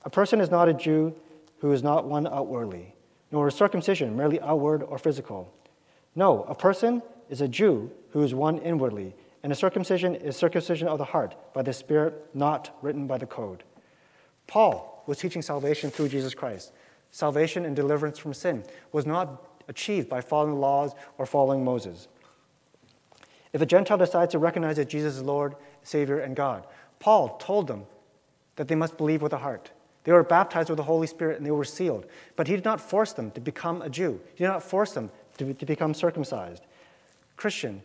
[0.06, 1.14] A person is not a Jew
[1.60, 2.96] who is not one outwardly,
[3.32, 5.54] nor is circumcision merely outward or physical.
[6.18, 9.13] No, a person is a Jew who is one inwardly,
[9.43, 13.28] and a circumcision is circumcision of the heart by the Spirit, not written by the
[13.28, 13.63] code.
[14.47, 16.74] Paul was teaching salvation through Jesus Christ.
[17.11, 22.07] Salvation and deliverance from sin was not achieved by following the laws or following Moses.
[23.53, 25.53] If a Gentile decides to recognize that Jesus is Lord,
[25.84, 26.65] Savior, and God,
[26.99, 27.86] Paul told them
[28.55, 29.70] that they must believe with the heart.
[30.03, 32.07] They were baptized with the Holy Spirit and they were sealed.
[32.38, 34.20] But he did not force them to become a Jew.
[34.36, 36.64] He did not force them to, to become circumcised.
[37.36, 37.84] Christian,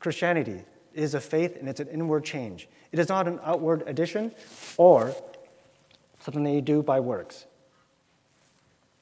[0.00, 0.62] Christianity
[0.94, 2.68] is a faith and it's an inward change.
[2.92, 4.32] It is not an outward addition
[4.76, 5.14] or
[6.20, 7.46] something that you do by works.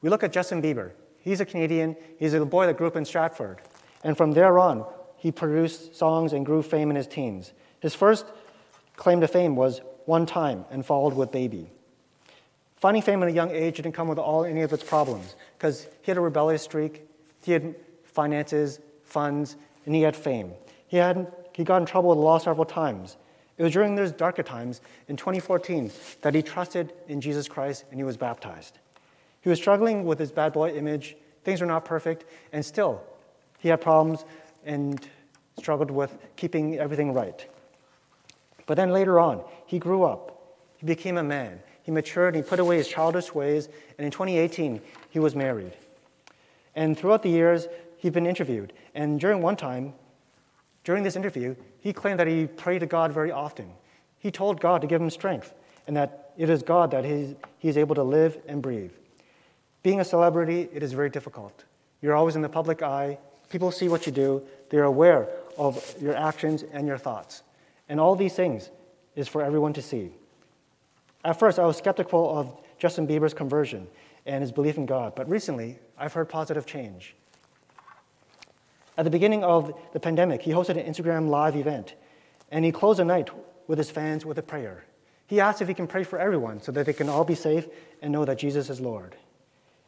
[0.03, 0.90] We look at Justin Bieber.
[1.20, 1.97] He's a Canadian.
[2.18, 3.61] He's a boy that grew up in Stratford.
[4.03, 4.84] And from there on,
[5.16, 7.53] he produced songs and grew fame in his teens.
[7.80, 8.26] His first
[8.97, 11.70] claim to fame was One Time and followed with Baby.
[12.76, 15.84] Finding fame at a young age didn't come with all any of its problems because
[16.03, 17.09] he had a rebellious streak,
[17.42, 17.74] he had
[18.14, 20.52] finances, funds, and he had fame.
[20.86, 23.16] He, had, he got in trouble with the law several times.
[23.58, 25.90] It was during those darker times in 2014
[26.22, 28.78] that he trusted in Jesus Christ and he was baptized.
[29.40, 33.02] He was struggling with his bad boy image, things were not perfect, and still
[33.58, 34.24] he had problems
[34.64, 35.06] and
[35.58, 37.46] struggled with keeping everything right.
[38.66, 42.60] But then later on, he grew up, he became a man, he matured, he put
[42.60, 45.72] away his childish ways, and in 2018, he was married.
[46.74, 47.68] And throughout the years,
[48.05, 48.74] he'd been interviewed.
[48.94, 49.94] And during one time,
[50.84, 53.70] during this interview, he claimed that he prayed to God very often.
[54.18, 55.55] He told God to give him strength
[55.86, 58.92] and that it is God that he's, he's able to live and breathe.
[59.82, 61.64] Being a celebrity, it is very difficult.
[62.02, 63.16] You're always in the public eye.
[63.48, 64.42] People see what you do.
[64.68, 65.26] They're aware
[65.57, 67.42] of your actions and your thoughts.
[67.88, 68.68] And all these things
[69.16, 70.11] is for everyone to see.
[71.24, 73.86] At first, I was skeptical of Justin Bieber's conversion
[74.26, 77.14] and his belief in God, but recently, I've heard positive change.
[78.97, 81.95] At the beginning of the pandemic, he hosted an Instagram live event,
[82.51, 83.30] and he closed the night
[83.66, 84.84] with his fans with a prayer.
[85.26, 87.66] He asked if he can pray for everyone so that they can all be safe
[88.03, 89.16] and know that Jesus is Lord.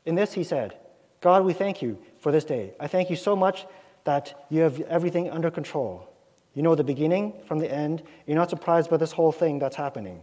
[0.05, 0.77] In this, he said,
[1.21, 2.73] God, we thank you for this day.
[2.81, 3.67] I thank you so much
[4.05, 6.09] that you have everything under control.
[6.55, 8.03] You know the beginning from the end.
[8.27, 10.23] You're not surprised by this whole thing that's happening.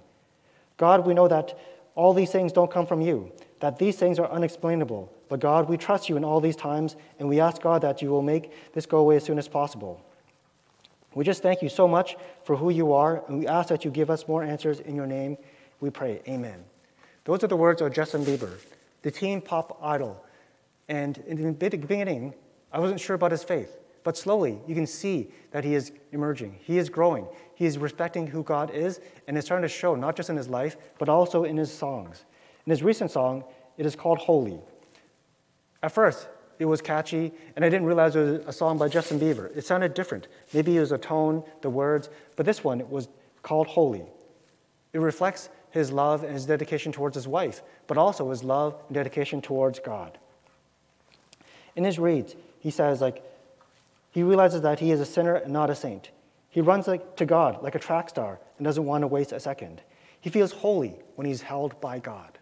[0.78, 1.58] God, we know that
[1.94, 5.13] all these things don't come from you, that these things are unexplainable.
[5.30, 8.10] But God, we trust you in all these times, and we ask God that you
[8.10, 10.04] will make this go away as soon as possible.
[11.16, 13.92] We just thank you so much for who you are, and we ask that you
[13.92, 15.38] give us more answers in your name.
[15.80, 16.22] We pray.
[16.28, 16.64] Amen.
[17.26, 18.58] Those are the words of Justin Bieber,
[19.02, 20.24] the teen pop idol.
[20.90, 22.34] And in the beginning,
[22.72, 26.58] I wasn't sure about his faith, but slowly you can see that he is emerging.
[26.62, 27.28] He is growing.
[27.56, 30.50] He is respecting who God is, and it's starting to show not just in his
[30.50, 32.26] life, but also in his songs.
[32.66, 33.44] In his recent song,
[33.78, 34.60] it is called Holy.
[35.84, 36.30] At first,
[36.60, 39.56] it was catchy, and I didn't realize it was a song by Justin Bieber.
[39.56, 40.30] It sounded different.
[40.54, 43.10] Maybe it was a tone, the words, but this one was
[43.42, 44.06] called Holy.
[44.94, 48.96] It reflects his love and his dedication towards his wife, but also his love and
[48.96, 50.18] dedication towards God.
[51.76, 53.22] In his reads, he says, like,
[54.12, 56.12] he realizes that he is a sinner and not a saint.
[56.50, 59.40] He runs like, to God like a track star and doesn't want to waste a
[59.40, 59.82] second.
[60.22, 62.38] He feels holy when he's held by God.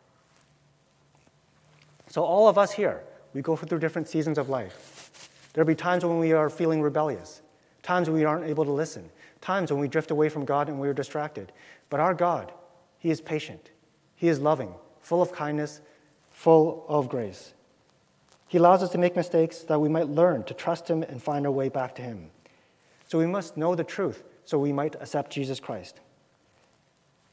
[2.09, 3.03] So, all of us here,
[3.33, 5.09] we go through different seasons of life.
[5.53, 7.41] There'll be times when we are feeling rebellious,
[7.83, 9.09] times when we aren't able to listen,
[9.41, 11.51] times when we drift away from God and we are distracted.
[11.89, 12.51] But our God,
[12.99, 13.71] He is patient,
[14.15, 15.81] He is loving, full of kindness,
[16.31, 17.53] full of grace.
[18.47, 21.45] He allows us to make mistakes that we might learn to trust Him and find
[21.45, 22.29] our way back to Him.
[23.07, 25.99] So we must know the truth so we might accept Jesus Christ.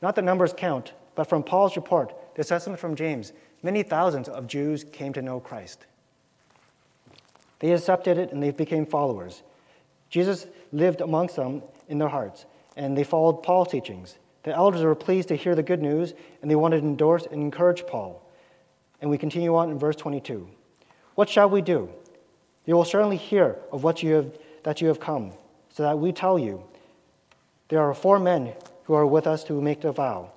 [0.00, 3.32] Not that numbers count, but from Paul's report, the assessment from James,
[3.62, 5.86] many thousands of Jews came to know Christ.
[7.60, 9.42] They accepted it and they became followers.
[10.10, 12.46] Jesus lived amongst them in their hearts,
[12.76, 14.18] and they followed Paul's teachings.
[14.44, 17.42] The elders were pleased to hear the good news, and they wanted to endorse and
[17.42, 18.22] encourage Paul.
[19.00, 20.48] And we continue on in verse 22.
[21.14, 21.90] What shall we do?
[22.64, 25.32] You will certainly hear of what you have, that you have come,
[25.70, 26.62] so that we tell you.
[27.68, 28.54] There are four men
[28.84, 30.30] who are with us to make the vow.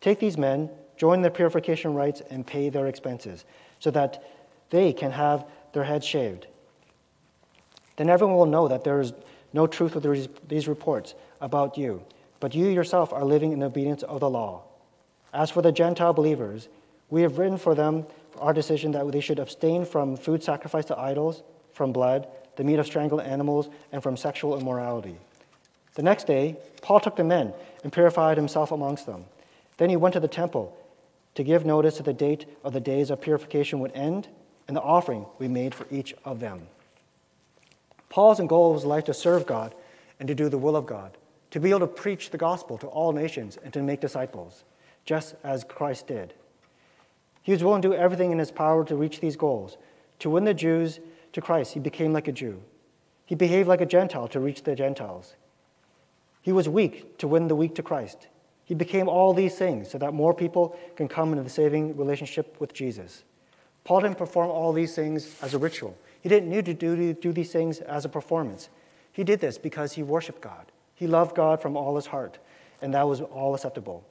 [0.00, 3.44] Take these men, join their purification rites, and pay their expenses,
[3.80, 4.22] so that
[4.70, 6.46] they can have their heads shaved.
[7.96, 9.12] Then everyone will know that there is
[9.52, 12.02] no truth with these reports about you,
[12.40, 14.62] but you yourself are living in obedience of the law.
[15.32, 16.68] As for the Gentile believers,
[17.10, 18.06] we have written for them
[18.38, 21.42] our decision that they should abstain from food sacrificed to idols,
[21.72, 22.26] from blood,
[22.56, 25.16] the meat of strangled animals, and from sexual immorality.
[25.94, 29.24] The next day, Paul took the men and purified himself amongst them.
[29.78, 30.76] Then he went to the temple
[31.36, 34.26] to give notice that the date of the days of purification would end
[34.66, 36.66] and the offering we made for each of them.
[38.08, 39.74] Paul's goal was life to serve God
[40.18, 41.16] and to do the will of God,
[41.50, 44.64] to be able to preach the gospel to all nations and to make disciples,
[45.04, 46.32] just as Christ did.
[47.42, 49.76] He was willing to do everything in his power to reach these goals.
[50.20, 51.00] To win the Jews
[51.34, 52.62] to Christ, he became like a Jew.
[53.26, 55.34] He behaved like a Gentile to reach the Gentiles.
[56.40, 58.28] He was weak to win the weak to Christ.
[58.66, 62.60] He became all these things so that more people can come into the saving relationship
[62.60, 63.22] with Jesus.
[63.84, 65.96] Paul didn't perform all these things as a ritual.
[66.20, 68.68] He didn't need to do, do these things as a performance.
[69.12, 70.72] He did this because he worshiped God.
[70.96, 72.38] He loved God from all his heart,
[72.82, 74.04] and that was all acceptable.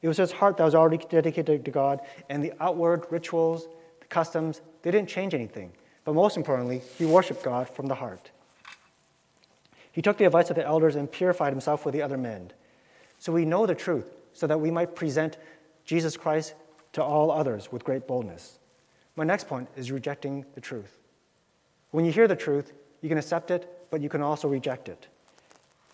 [0.00, 3.66] It was his heart that was already dedicated to God, and the outward rituals,
[4.00, 5.72] the customs, they didn't change anything.
[6.04, 8.30] But most importantly, he worshiped God from the heart.
[9.90, 12.52] He took the advice of the elders and purified himself with the other men.
[13.18, 15.38] So we know the truth, so that we might present
[15.84, 16.54] Jesus Christ
[16.92, 18.58] to all others with great boldness.
[19.16, 20.98] My next point is rejecting the truth.
[21.90, 25.08] When you hear the truth, you can accept it, but you can also reject it.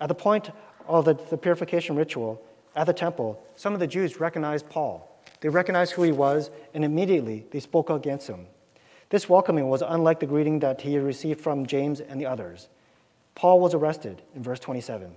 [0.01, 0.51] At the point
[0.87, 2.43] of the, the purification ritual
[2.77, 5.11] at the temple, some of the Jews recognized Paul.
[5.41, 8.47] They recognized who he was, and immediately they spoke against him.
[9.11, 12.69] This welcoming was unlike the greeting that he had received from James and the others.
[13.35, 15.15] Paul was arrested in verse 27.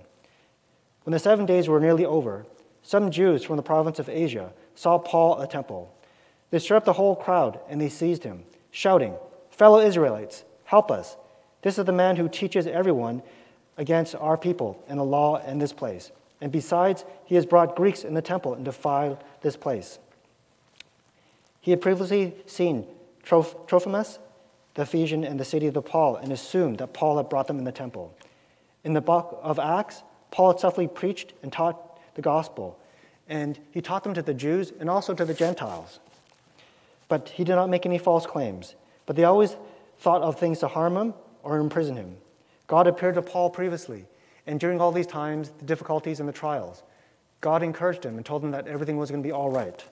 [1.08, 2.44] When the seven days were nearly over,
[2.82, 5.90] some Jews from the province of Asia saw Paul at the temple.
[6.50, 9.14] They stirred up the whole crowd and they seized him, shouting,
[9.50, 11.16] Fellow Israelites, help us.
[11.62, 13.22] This is the man who teaches everyone
[13.78, 16.12] against our people and the law in this place.
[16.42, 19.98] And besides, he has brought Greeks in the temple and defiled this place.
[21.62, 22.86] He had previously seen
[23.22, 24.18] Troph- Trophimus,
[24.74, 27.58] the Ephesian, in the city of the Paul and assumed that Paul had brought them
[27.58, 28.14] in the temple.
[28.84, 32.78] In the book of Acts, Paul subtly preached and taught the gospel,
[33.28, 36.00] and he taught them to the Jews and also to the Gentiles.
[37.08, 38.74] But he did not make any false claims,
[39.06, 39.56] but they always
[39.98, 42.16] thought of things to harm him or imprison him.
[42.66, 44.06] God appeared to Paul previously,
[44.46, 46.82] and during all these times, the difficulties and the trials,
[47.40, 49.84] God encouraged him and told him that everything was going to be all right.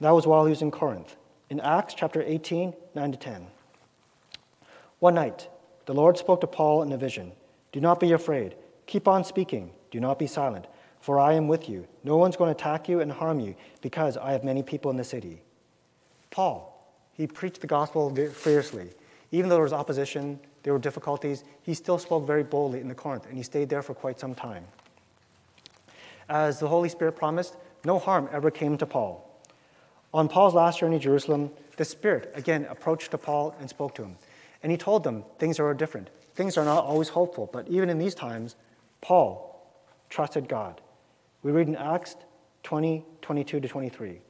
[0.00, 1.16] That was while he was in Corinth.
[1.48, 3.46] In Acts chapter 18, 9 to 10.
[4.98, 5.48] One night,
[5.86, 7.32] the Lord spoke to Paul in a vision
[7.72, 8.54] Do not be afraid.
[8.90, 9.70] Keep on speaking.
[9.92, 10.66] Do not be silent,
[11.00, 11.86] for I am with you.
[12.02, 14.96] No one's going to attack you and harm you, because I have many people in
[14.96, 15.42] the city.
[16.32, 18.90] Paul, he preached the gospel fiercely.
[19.30, 22.94] Even though there was opposition, there were difficulties, he still spoke very boldly in the
[22.96, 24.64] Corinth, and he stayed there for quite some time.
[26.28, 29.40] As the Holy Spirit promised, no harm ever came to Paul.
[30.12, 34.02] On Paul's last journey to Jerusalem, the Spirit again approached to Paul and spoke to
[34.02, 34.16] him.
[34.64, 36.10] And he told them things are different.
[36.34, 38.56] Things are not always hopeful, but even in these times,
[39.00, 39.66] Paul
[40.08, 40.80] trusted God.
[41.42, 42.16] We read in Acts
[42.62, 44.20] 20, 22 to 23.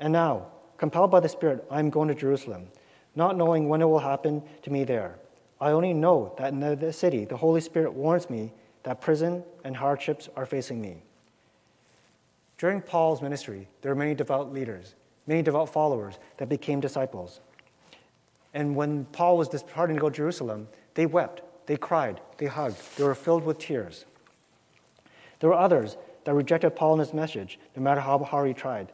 [0.00, 2.68] And now, compelled by the Spirit, I am going to Jerusalem,
[3.14, 5.16] not knowing when it will happen to me there.
[5.60, 8.52] I only know that in the city, the Holy Spirit warns me
[8.84, 11.02] that prison and hardships are facing me.
[12.58, 14.94] During Paul's ministry, there were many devout leaders,
[15.26, 17.40] many devout followers that became disciples.
[18.54, 22.78] And when Paul was departing to go to Jerusalem, they wept, they cried, they hugged,
[22.96, 24.06] they were filled with tears.
[25.38, 28.90] There were others that rejected Paul and his message, no matter how hard he tried.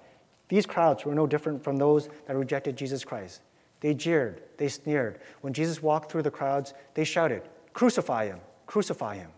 [0.48, 3.42] These crowds were no different from those that rejected Jesus Christ.
[3.78, 5.20] They jeered, they sneered.
[5.40, 7.42] When Jesus walked through the crowds, they shouted,
[7.74, 9.30] Crucify him, crucify him.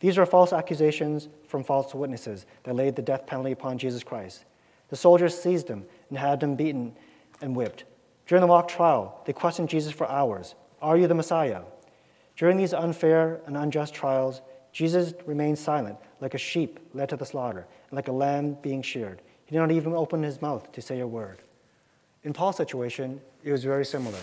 [0.00, 4.44] These are false accusations from false witnesses that laid the death penalty upon Jesus Christ.
[4.88, 6.96] The soldiers seized him and had him beaten
[7.40, 7.84] and whipped.
[8.26, 11.62] During the mock trial, they questioned Jesus for hours Are you the Messiah?
[12.36, 17.26] During these unfair and unjust trials, Jesus remained silent, like a sheep led to the
[17.26, 19.22] slaughter, and like a lamb being sheared.
[19.44, 21.42] He did not even open his mouth to say a word.
[22.22, 24.20] In Paul's situation, it was very similar.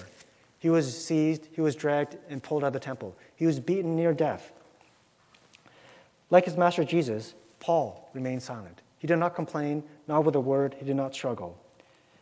[0.60, 3.16] He was seized, he was dragged, and pulled out of the temple.
[3.36, 4.52] He was beaten near death.
[6.30, 8.82] Like his master Jesus, Paul remained silent.
[9.00, 11.58] He did not complain, not with a word, he did not struggle.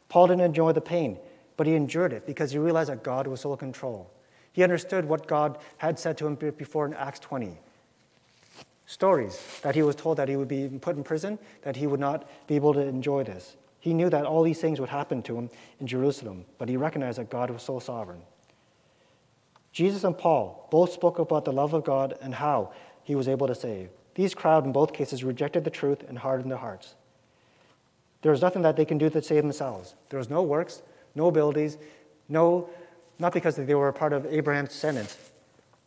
[0.09, 1.17] Paul didn't enjoy the pain,
[1.55, 4.09] but he endured it because he realized that God was still in control.
[4.53, 7.57] He understood what God had said to him before in Acts 20.
[8.85, 11.99] Stories that he was told that he would be put in prison, that he would
[11.99, 13.55] not be able to enjoy this.
[13.79, 15.49] He knew that all these things would happen to him
[15.79, 18.21] in Jerusalem, but he recognized that God was so sovereign.
[19.73, 22.71] Jesus and Paul both spoke about the love of God and how
[23.03, 23.89] he was able to save.
[24.15, 26.93] These crowd in both cases rejected the truth and hardened their hearts.
[28.21, 29.95] There was nothing that they can do to save themselves.
[30.09, 30.81] There was no works,
[31.15, 31.77] no abilities,
[32.29, 32.69] no,
[33.19, 35.17] not because they were a part of Abraham's descendants.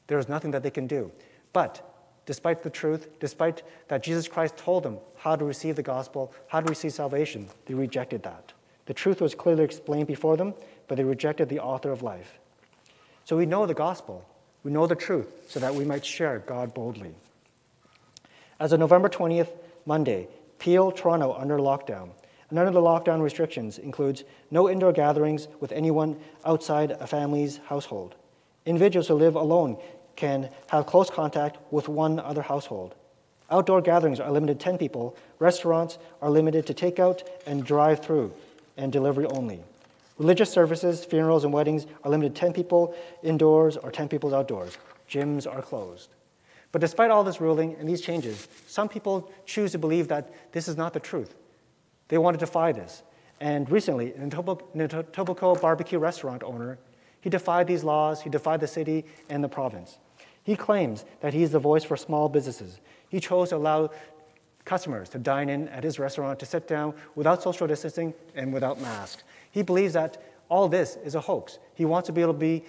[0.07, 1.11] There was nothing that they can do.
[1.53, 1.83] But
[2.27, 6.61] despite the truth, despite that Jesus Christ told them how to receive the gospel, how
[6.61, 8.53] to receive salvation, they rejected that.
[8.87, 10.55] The truth was clearly explained before them,
[10.87, 12.39] but they rejected the author of life.
[13.25, 14.25] So we know the gospel,
[14.63, 17.15] we know the truth, so that we might share God boldly.
[18.61, 19.51] As of November 20th,
[19.85, 22.11] Monday, Peel, Toronto, under lockdown.
[22.51, 28.15] And under the lockdown restrictions includes no indoor gatherings with anyone outside a family's household.
[28.65, 29.79] Individuals who live alone
[30.15, 32.95] can have close contact with one other household.
[33.51, 35.17] Outdoor gatherings are limited to 10 people.
[35.39, 38.33] Restaurants are limited to takeout and drive through
[38.77, 39.61] and delivery only.
[40.19, 44.79] Religious services, funerals, and weddings are limited to 10 people indoors or 10 people outdoors.
[45.09, 46.09] Gyms are closed.
[46.73, 50.69] But despite all this ruling and these changes, some people choose to believe that this
[50.69, 51.35] is not the truth.
[52.09, 53.03] They want to defy this.
[53.41, 56.79] And recently, an Etobicoke barbecue restaurant owner,
[57.21, 59.99] he defied these laws, he defied the city and the province.
[60.45, 62.81] He claims that he is the voice for small businesses.
[63.09, 63.91] He chose to allow
[64.65, 68.81] customers to dine in at his restaurant, to sit down without social distancing and without
[68.81, 69.25] masks.
[69.51, 71.59] He believes that all this is a hoax.
[71.75, 72.65] He wants to be able to be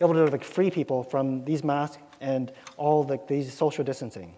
[0.00, 4.34] able to like, free people from these masks and all the, these social distancing.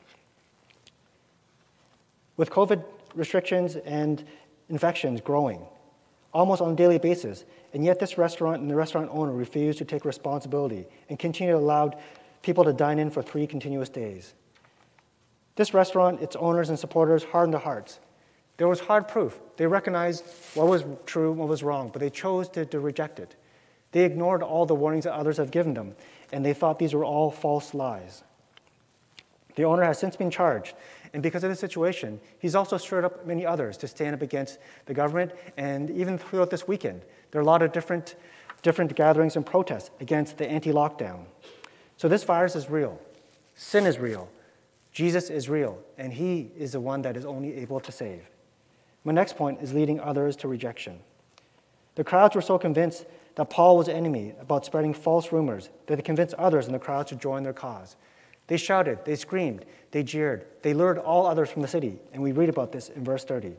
[2.37, 2.85] With COVID
[3.15, 4.25] restrictions and
[4.69, 5.65] infections growing
[6.35, 9.85] almost on a daily basis, and yet this restaurant and the restaurant owner refused to
[9.85, 11.93] take responsibility and continued to allow
[12.43, 14.35] people to dine in for three continuous days.
[15.55, 18.01] This restaurant, its owners and supporters hardened their hearts.
[18.57, 19.39] There was hard proof.
[19.57, 23.37] They recognized what was true what was wrong, but they chose to, to reject it.
[23.93, 25.95] They ignored all the warnings that others have given them,
[26.33, 28.25] and they thought these were all false lies.
[29.55, 30.75] The owner has since been charged,
[31.15, 34.59] and because of the situation, he's also stirred up many others to stand up against
[34.87, 35.31] the government.
[35.57, 38.17] And even throughout this weekend, there are a lot of different,
[38.63, 41.27] different gatherings and protests against the anti lockdown.
[41.97, 43.01] So this virus is real,
[43.55, 44.29] sin is real,
[44.91, 48.29] Jesus is real, and he is the one that is only able to save.
[49.05, 50.99] My next point is leading others to rejection.
[51.95, 53.07] The crowds were so convinced
[53.37, 56.79] that Paul was an enemy about spreading false rumors that they convinced others in the
[56.81, 57.95] crowd to join their cause.
[58.47, 62.33] They shouted, they screamed, they jeered, they lured all others from the city, and we
[62.33, 63.55] read about this in verse 30.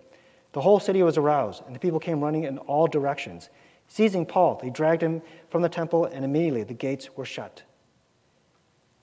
[0.53, 3.49] The whole city was aroused, and the people came running in all directions.
[3.87, 7.63] Seizing Paul, they dragged him from the temple, and immediately the gates were shut.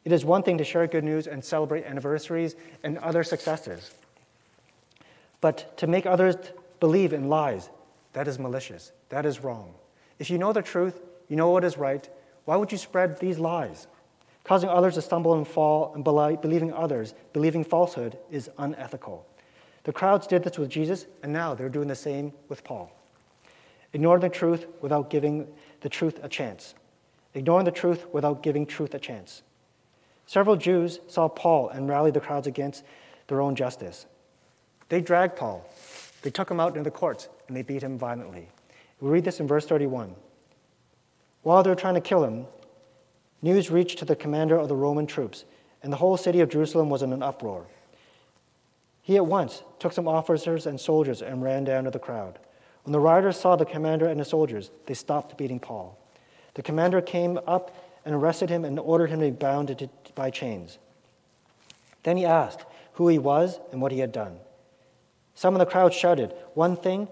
[0.04, 3.92] It is one thing to share good news and celebrate anniversaries and other successes,
[5.40, 6.36] but to make others
[6.80, 7.70] believe in lies,
[8.12, 8.92] that is malicious.
[9.08, 9.74] That is wrong.
[10.18, 12.08] If you know the truth, you know what is right,
[12.44, 13.86] why would you spread these lies?
[14.44, 19.26] Causing others to stumble and fall and believing others, believing falsehood, is unethical.
[19.84, 22.92] The crowds did this with Jesus, and now they're doing the same with Paul.
[23.92, 25.46] Ignoring the truth without giving
[25.80, 26.74] the truth a chance.
[27.34, 29.42] Ignoring the truth without giving truth a chance.
[30.26, 32.84] Several Jews saw Paul and rallied the crowds against
[33.26, 34.06] their own justice.
[34.88, 35.68] They dragged Paul.
[36.22, 38.48] They took him out into the courts and they beat him violently.
[39.00, 40.14] We read this in verse 31.
[41.42, 42.46] While they were trying to kill him,
[43.42, 45.44] news reached to the commander of the Roman troops,
[45.82, 47.66] and the whole city of Jerusalem was in an uproar.
[49.02, 52.38] He at once took some officers and soldiers and ran down to the crowd.
[52.84, 55.98] When the rioters saw the commander and the soldiers, they stopped beating Paul.
[56.54, 57.74] The commander came up
[58.04, 60.78] and arrested him and ordered him to be bound by chains.
[62.02, 62.64] Then he asked
[62.94, 64.38] who he was and what he had done.
[65.34, 67.08] Some in the crowd shouted one thing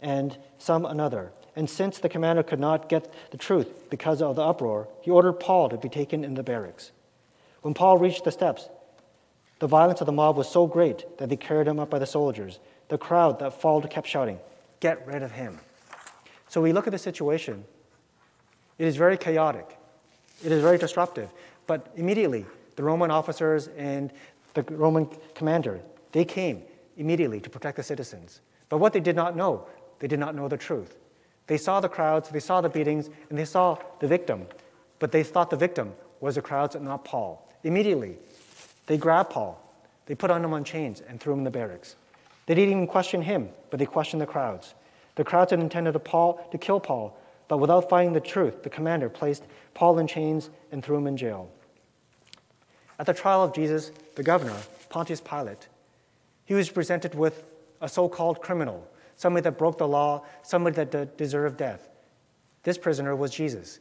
[0.00, 1.32] and some another.
[1.54, 5.34] And since the commander could not get the truth because of the uproar, he ordered
[5.34, 6.92] Paul to be taken in the barracks.
[7.60, 8.68] When Paul reached the steps,
[9.58, 12.06] the violence of the mob was so great that they carried him up by the
[12.06, 12.58] soldiers.
[12.88, 14.38] The crowd that followed kept shouting,
[14.80, 15.60] Get rid of him.
[16.48, 17.64] So we look at the situation.
[18.78, 19.78] It is very chaotic.
[20.44, 21.30] It is very disruptive.
[21.68, 22.44] But immediately,
[22.74, 24.10] the Roman officers and
[24.54, 25.80] the Roman commander,
[26.10, 26.62] they came
[26.96, 28.40] immediately to protect the citizens.
[28.68, 29.66] But what they did not know,
[30.00, 30.96] they did not know the truth.
[31.46, 34.46] They saw the crowds, they saw the beatings, and they saw the victim,
[34.98, 37.48] but they thought the victim was the crowds and not Paul.
[37.64, 38.16] Immediately,
[38.86, 39.60] they grabbed Paul,
[40.06, 41.96] they put on him on chains, and threw him in the barracks.
[42.46, 44.74] They didn't even question him, but they questioned the crowds.
[45.14, 47.16] The crowds had intended to, Paul, to kill Paul,
[47.48, 51.16] but without finding the truth, the commander placed Paul in chains and threw him in
[51.16, 51.50] jail.
[52.98, 54.56] At the trial of Jesus, the governor,
[54.88, 55.68] Pontius Pilate,
[56.44, 57.44] he was presented with
[57.80, 61.88] a so called criminal, somebody that broke the law, somebody that deserved death.
[62.62, 63.80] This prisoner was Jesus.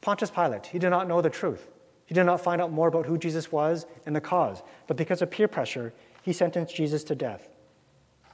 [0.00, 1.70] Pontius Pilate, he did not know the truth.
[2.06, 5.22] He did not find out more about who Jesus was and the cause, but because
[5.22, 5.92] of peer pressure,
[6.22, 7.48] he sentenced Jesus to death.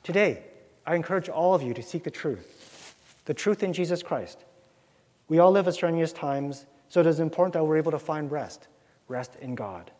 [0.03, 0.45] Today,
[0.87, 2.95] I encourage all of you to seek the truth,
[3.27, 4.45] the truth in Jesus Christ.
[5.29, 8.31] We all live at strenuous times, so it is important that we're able to find
[8.31, 8.69] rest,
[9.09, 9.91] rest in God.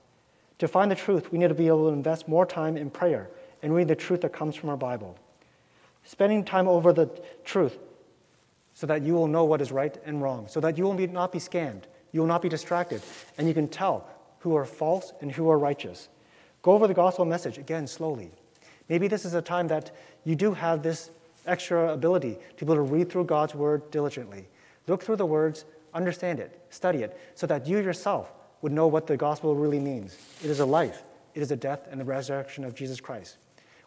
[0.61, 3.29] To find the truth, we need to be able to invest more time in prayer
[3.63, 5.19] and read the truth that comes from our Bible.
[6.07, 7.11] Spending time over the
[7.45, 7.77] truth
[8.75, 11.07] so that you will know what is right and wrong, so that you will be,
[11.07, 11.83] not be scammed,
[12.13, 13.03] you will not be distracted,
[13.37, 14.07] and you can tell
[14.41, 16.09] who are false and who are righteous.
[16.63, 18.31] Go over the gospel message again slowly.
[18.89, 21.11] Maybe this is a time that you do have this
[21.47, 24.47] extra ability to be able to read through God's word diligently.
[24.87, 28.33] Look through the words, understand it, study it, so that you yourself
[28.63, 30.17] would know what the gospel really means.
[30.45, 31.03] It is a life,
[31.35, 33.39] it is a death and the resurrection of Jesus Christ.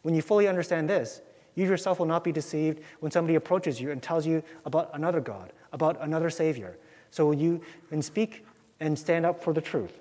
[0.01, 1.21] When you fully understand this,
[1.59, 5.19] you yourself will not be deceived when somebody approaches you and tells you about another
[5.19, 6.77] God, about another Savior.
[7.11, 8.45] So you can speak
[8.79, 9.99] and stand up for the truth.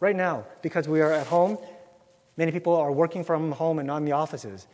[0.00, 1.58] Right now, because we are at home,
[2.36, 4.68] many people are working from home and not in the offices.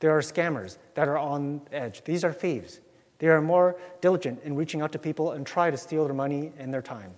[0.00, 2.04] There are scammers that are on edge.
[2.04, 2.80] These are thieves.
[3.18, 6.52] They are more diligent in reaching out to people and try to steal their money
[6.56, 7.14] and their time.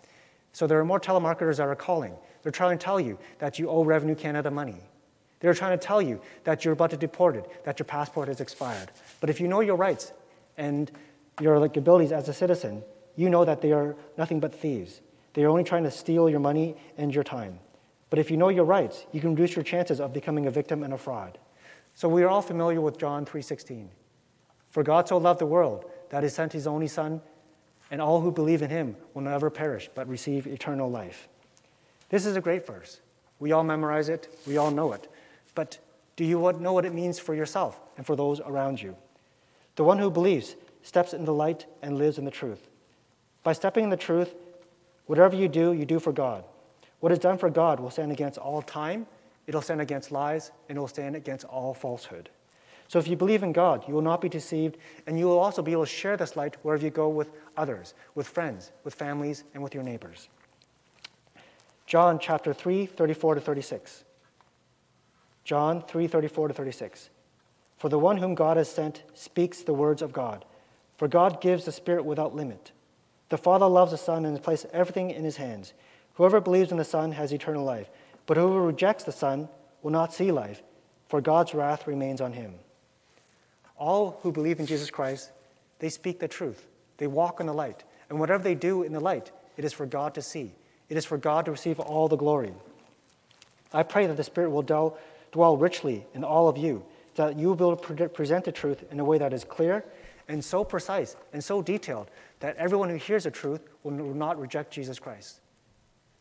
[0.52, 2.14] So there are more telemarketers that are calling.
[2.42, 4.80] They're trying to tell you that you owe Revenue Canada money.
[5.41, 8.41] They're trying to tell you that you're about to be deported, that your passport has
[8.41, 8.91] expired.
[9.20, 10.12] But if you know your rights
[10.57, 10.91] and
[11.41, 12.82] your abilities as a citizen,
[13.16, 15.01] you know that they are nothing but thieves.
[15.32, 17.59] They are only trying to steal your money and your time.
[18.11, 20.82] But if you know your rights, you can reduce your chances of becoming a victim
[20.82, 21.38] and a fraud.
[21.95, 23.91] So we are all familiar with John 3:16.
[24.70, 27.22] For God so loved the world that he sent his only son,
[27.91, 31.28] and all who believe in him will never perish but receive eternal life.
[32.09, 33.01] This is a great verse.
[33.38, 35.09] We all memorize it, we all know it.
[35.61, 35.78] But
[36.16, 38.96] do you know what it means for yourself and for those around you?
[39.76, 42.70] The one who believes steps in the light and lives in the truth.
[43.42, 44.34] By stepping in the truth,
[45.04, 46.44] whatever you do, you do for God.
[47.00, 49.06] What is done for God will stand against all time,
[49.46, 52.30] it'll stand against lies, and it will stand against all falsehood.
[52.88, 55.61] So if you believe in God, you will not be deceived, and you will also
[55.61, 59.44] be able to share this light wherever you go with others, with friends, with families,
[59.52, 60.30] and with your neighbors.
[61.84, 64.04] John chapter 3, 34 to 36.
[65.45, 67.11] John 3:34 to 36.
[67.76, 70.45] For the one whom God has sent speaks the words of God,
[70.97, 72.72] for God gives the Spirit without limit.
[73.30, 75.72] The Father loves the Son and has placed everything in his hands.
[76.14, 77.88] Whoever believes in the Son has eternal life,
[78.26, 79.49] but whoever rejects the Son
[79.82, 80.62] will not see life,
[81.09, 82.55] for God's wrath remains on him.
[83.78, 85.30] All who believe in Jesus Christ,
[85.78, 86.66] they speak the truth.
[86.99, 87.82] They walk in the light.
[88.11, 90.53] And whatever they do in the light, it is for God to see.
[90.91, 92.53] It is for God to receive all the glory.
[93.72, 94.99] I pray that the Spirit will dwell,
[95.32, 98.84] dwell richly in all of you, that you will be able to present the truth
[98.90, 99.84] in a way that is clear
[100.28, 104.72] and so precise and so detailed that everyone who hears the truth will not reject
[104.72, 105.40] Jesus Christ.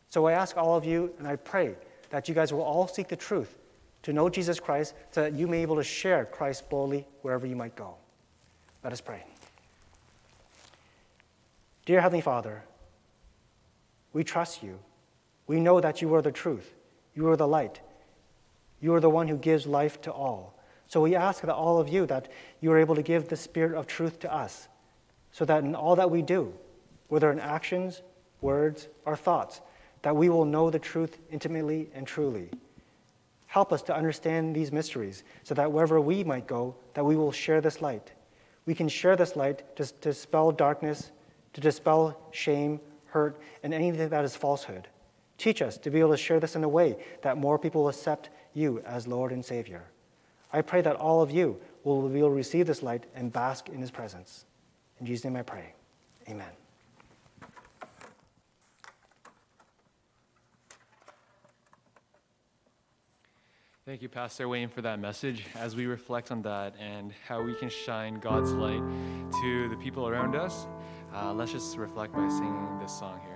[0.08, 1.76] So I ask all of you, and I pray
[2.10, 3.56] that you guys will all seek the truth
[4.02, 7.46] to know Jesus Christ so that you may be able to share Christ boldly wherever
[7.46, 7.94] you might go.
[8.82, 9.22] Let us pray.
[11.86, 12.64] Dear Heavenly Father,
[14.12, 14.78] we trust you.
[15.46, 16.74] We know that you are the truth.
[17.14, 17.80] You are the light.
[18.80, 20.54] You are the one who gives life to all.
[20.86, 22.28] So we ask that all of you that
[22.60, 24.68] you are able to give the spirit of truth to us,
[25.30, 26.52] so that in all that we do,
[27.08, 28.02] whether in actions,
[28.40, 29.60] words, or thoughts,
[30.02, 32.50] that we will know the truth intimately and truly.
[33.46, 37.32] Help us to understand these mysteries so that wherever we might go, that we will
[37.32, 38.12] share this light.
[38.64, 41.10] We can share this light to, to dispel darkness,
[41.52, 44.88] to dispel shame, hurt, and anything that is falsehood.
[45.36, 47.88] Teach us to be able to share this in a way that more people will
[47.88, 49.84] accept you as Lord and Savior.
[50.52, 54.44] I pray that all of you will receive this light and bask in His presence.
[54.98, 55.74] In Jesus' name I pray.
[56.28, 56.50] Amen.
[63.86, 65.46] Thank you, Pastor Wayne, for that message.
[65.56, 68.82] As we reflect on that and how we can shine God's light
[69.42, 70.68] to the people around us,
[71.12, 73.29] uh, let's just reflect by singing this song here.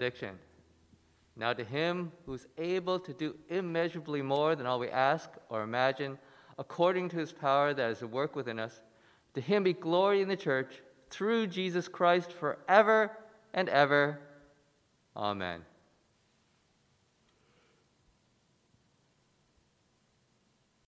[0.00, 0.38] benediction.
[1.36, 6.18] Now, to him who's able to do immeasurably more than all we ask or imagine,
[6.58, 8.80] according to his power that is at work within us,
[9.34, 13.12] to him be glory in the church through Jesus Christ forever
[13.52, 14.20] and ever.
[15.16, 15.60] Amen.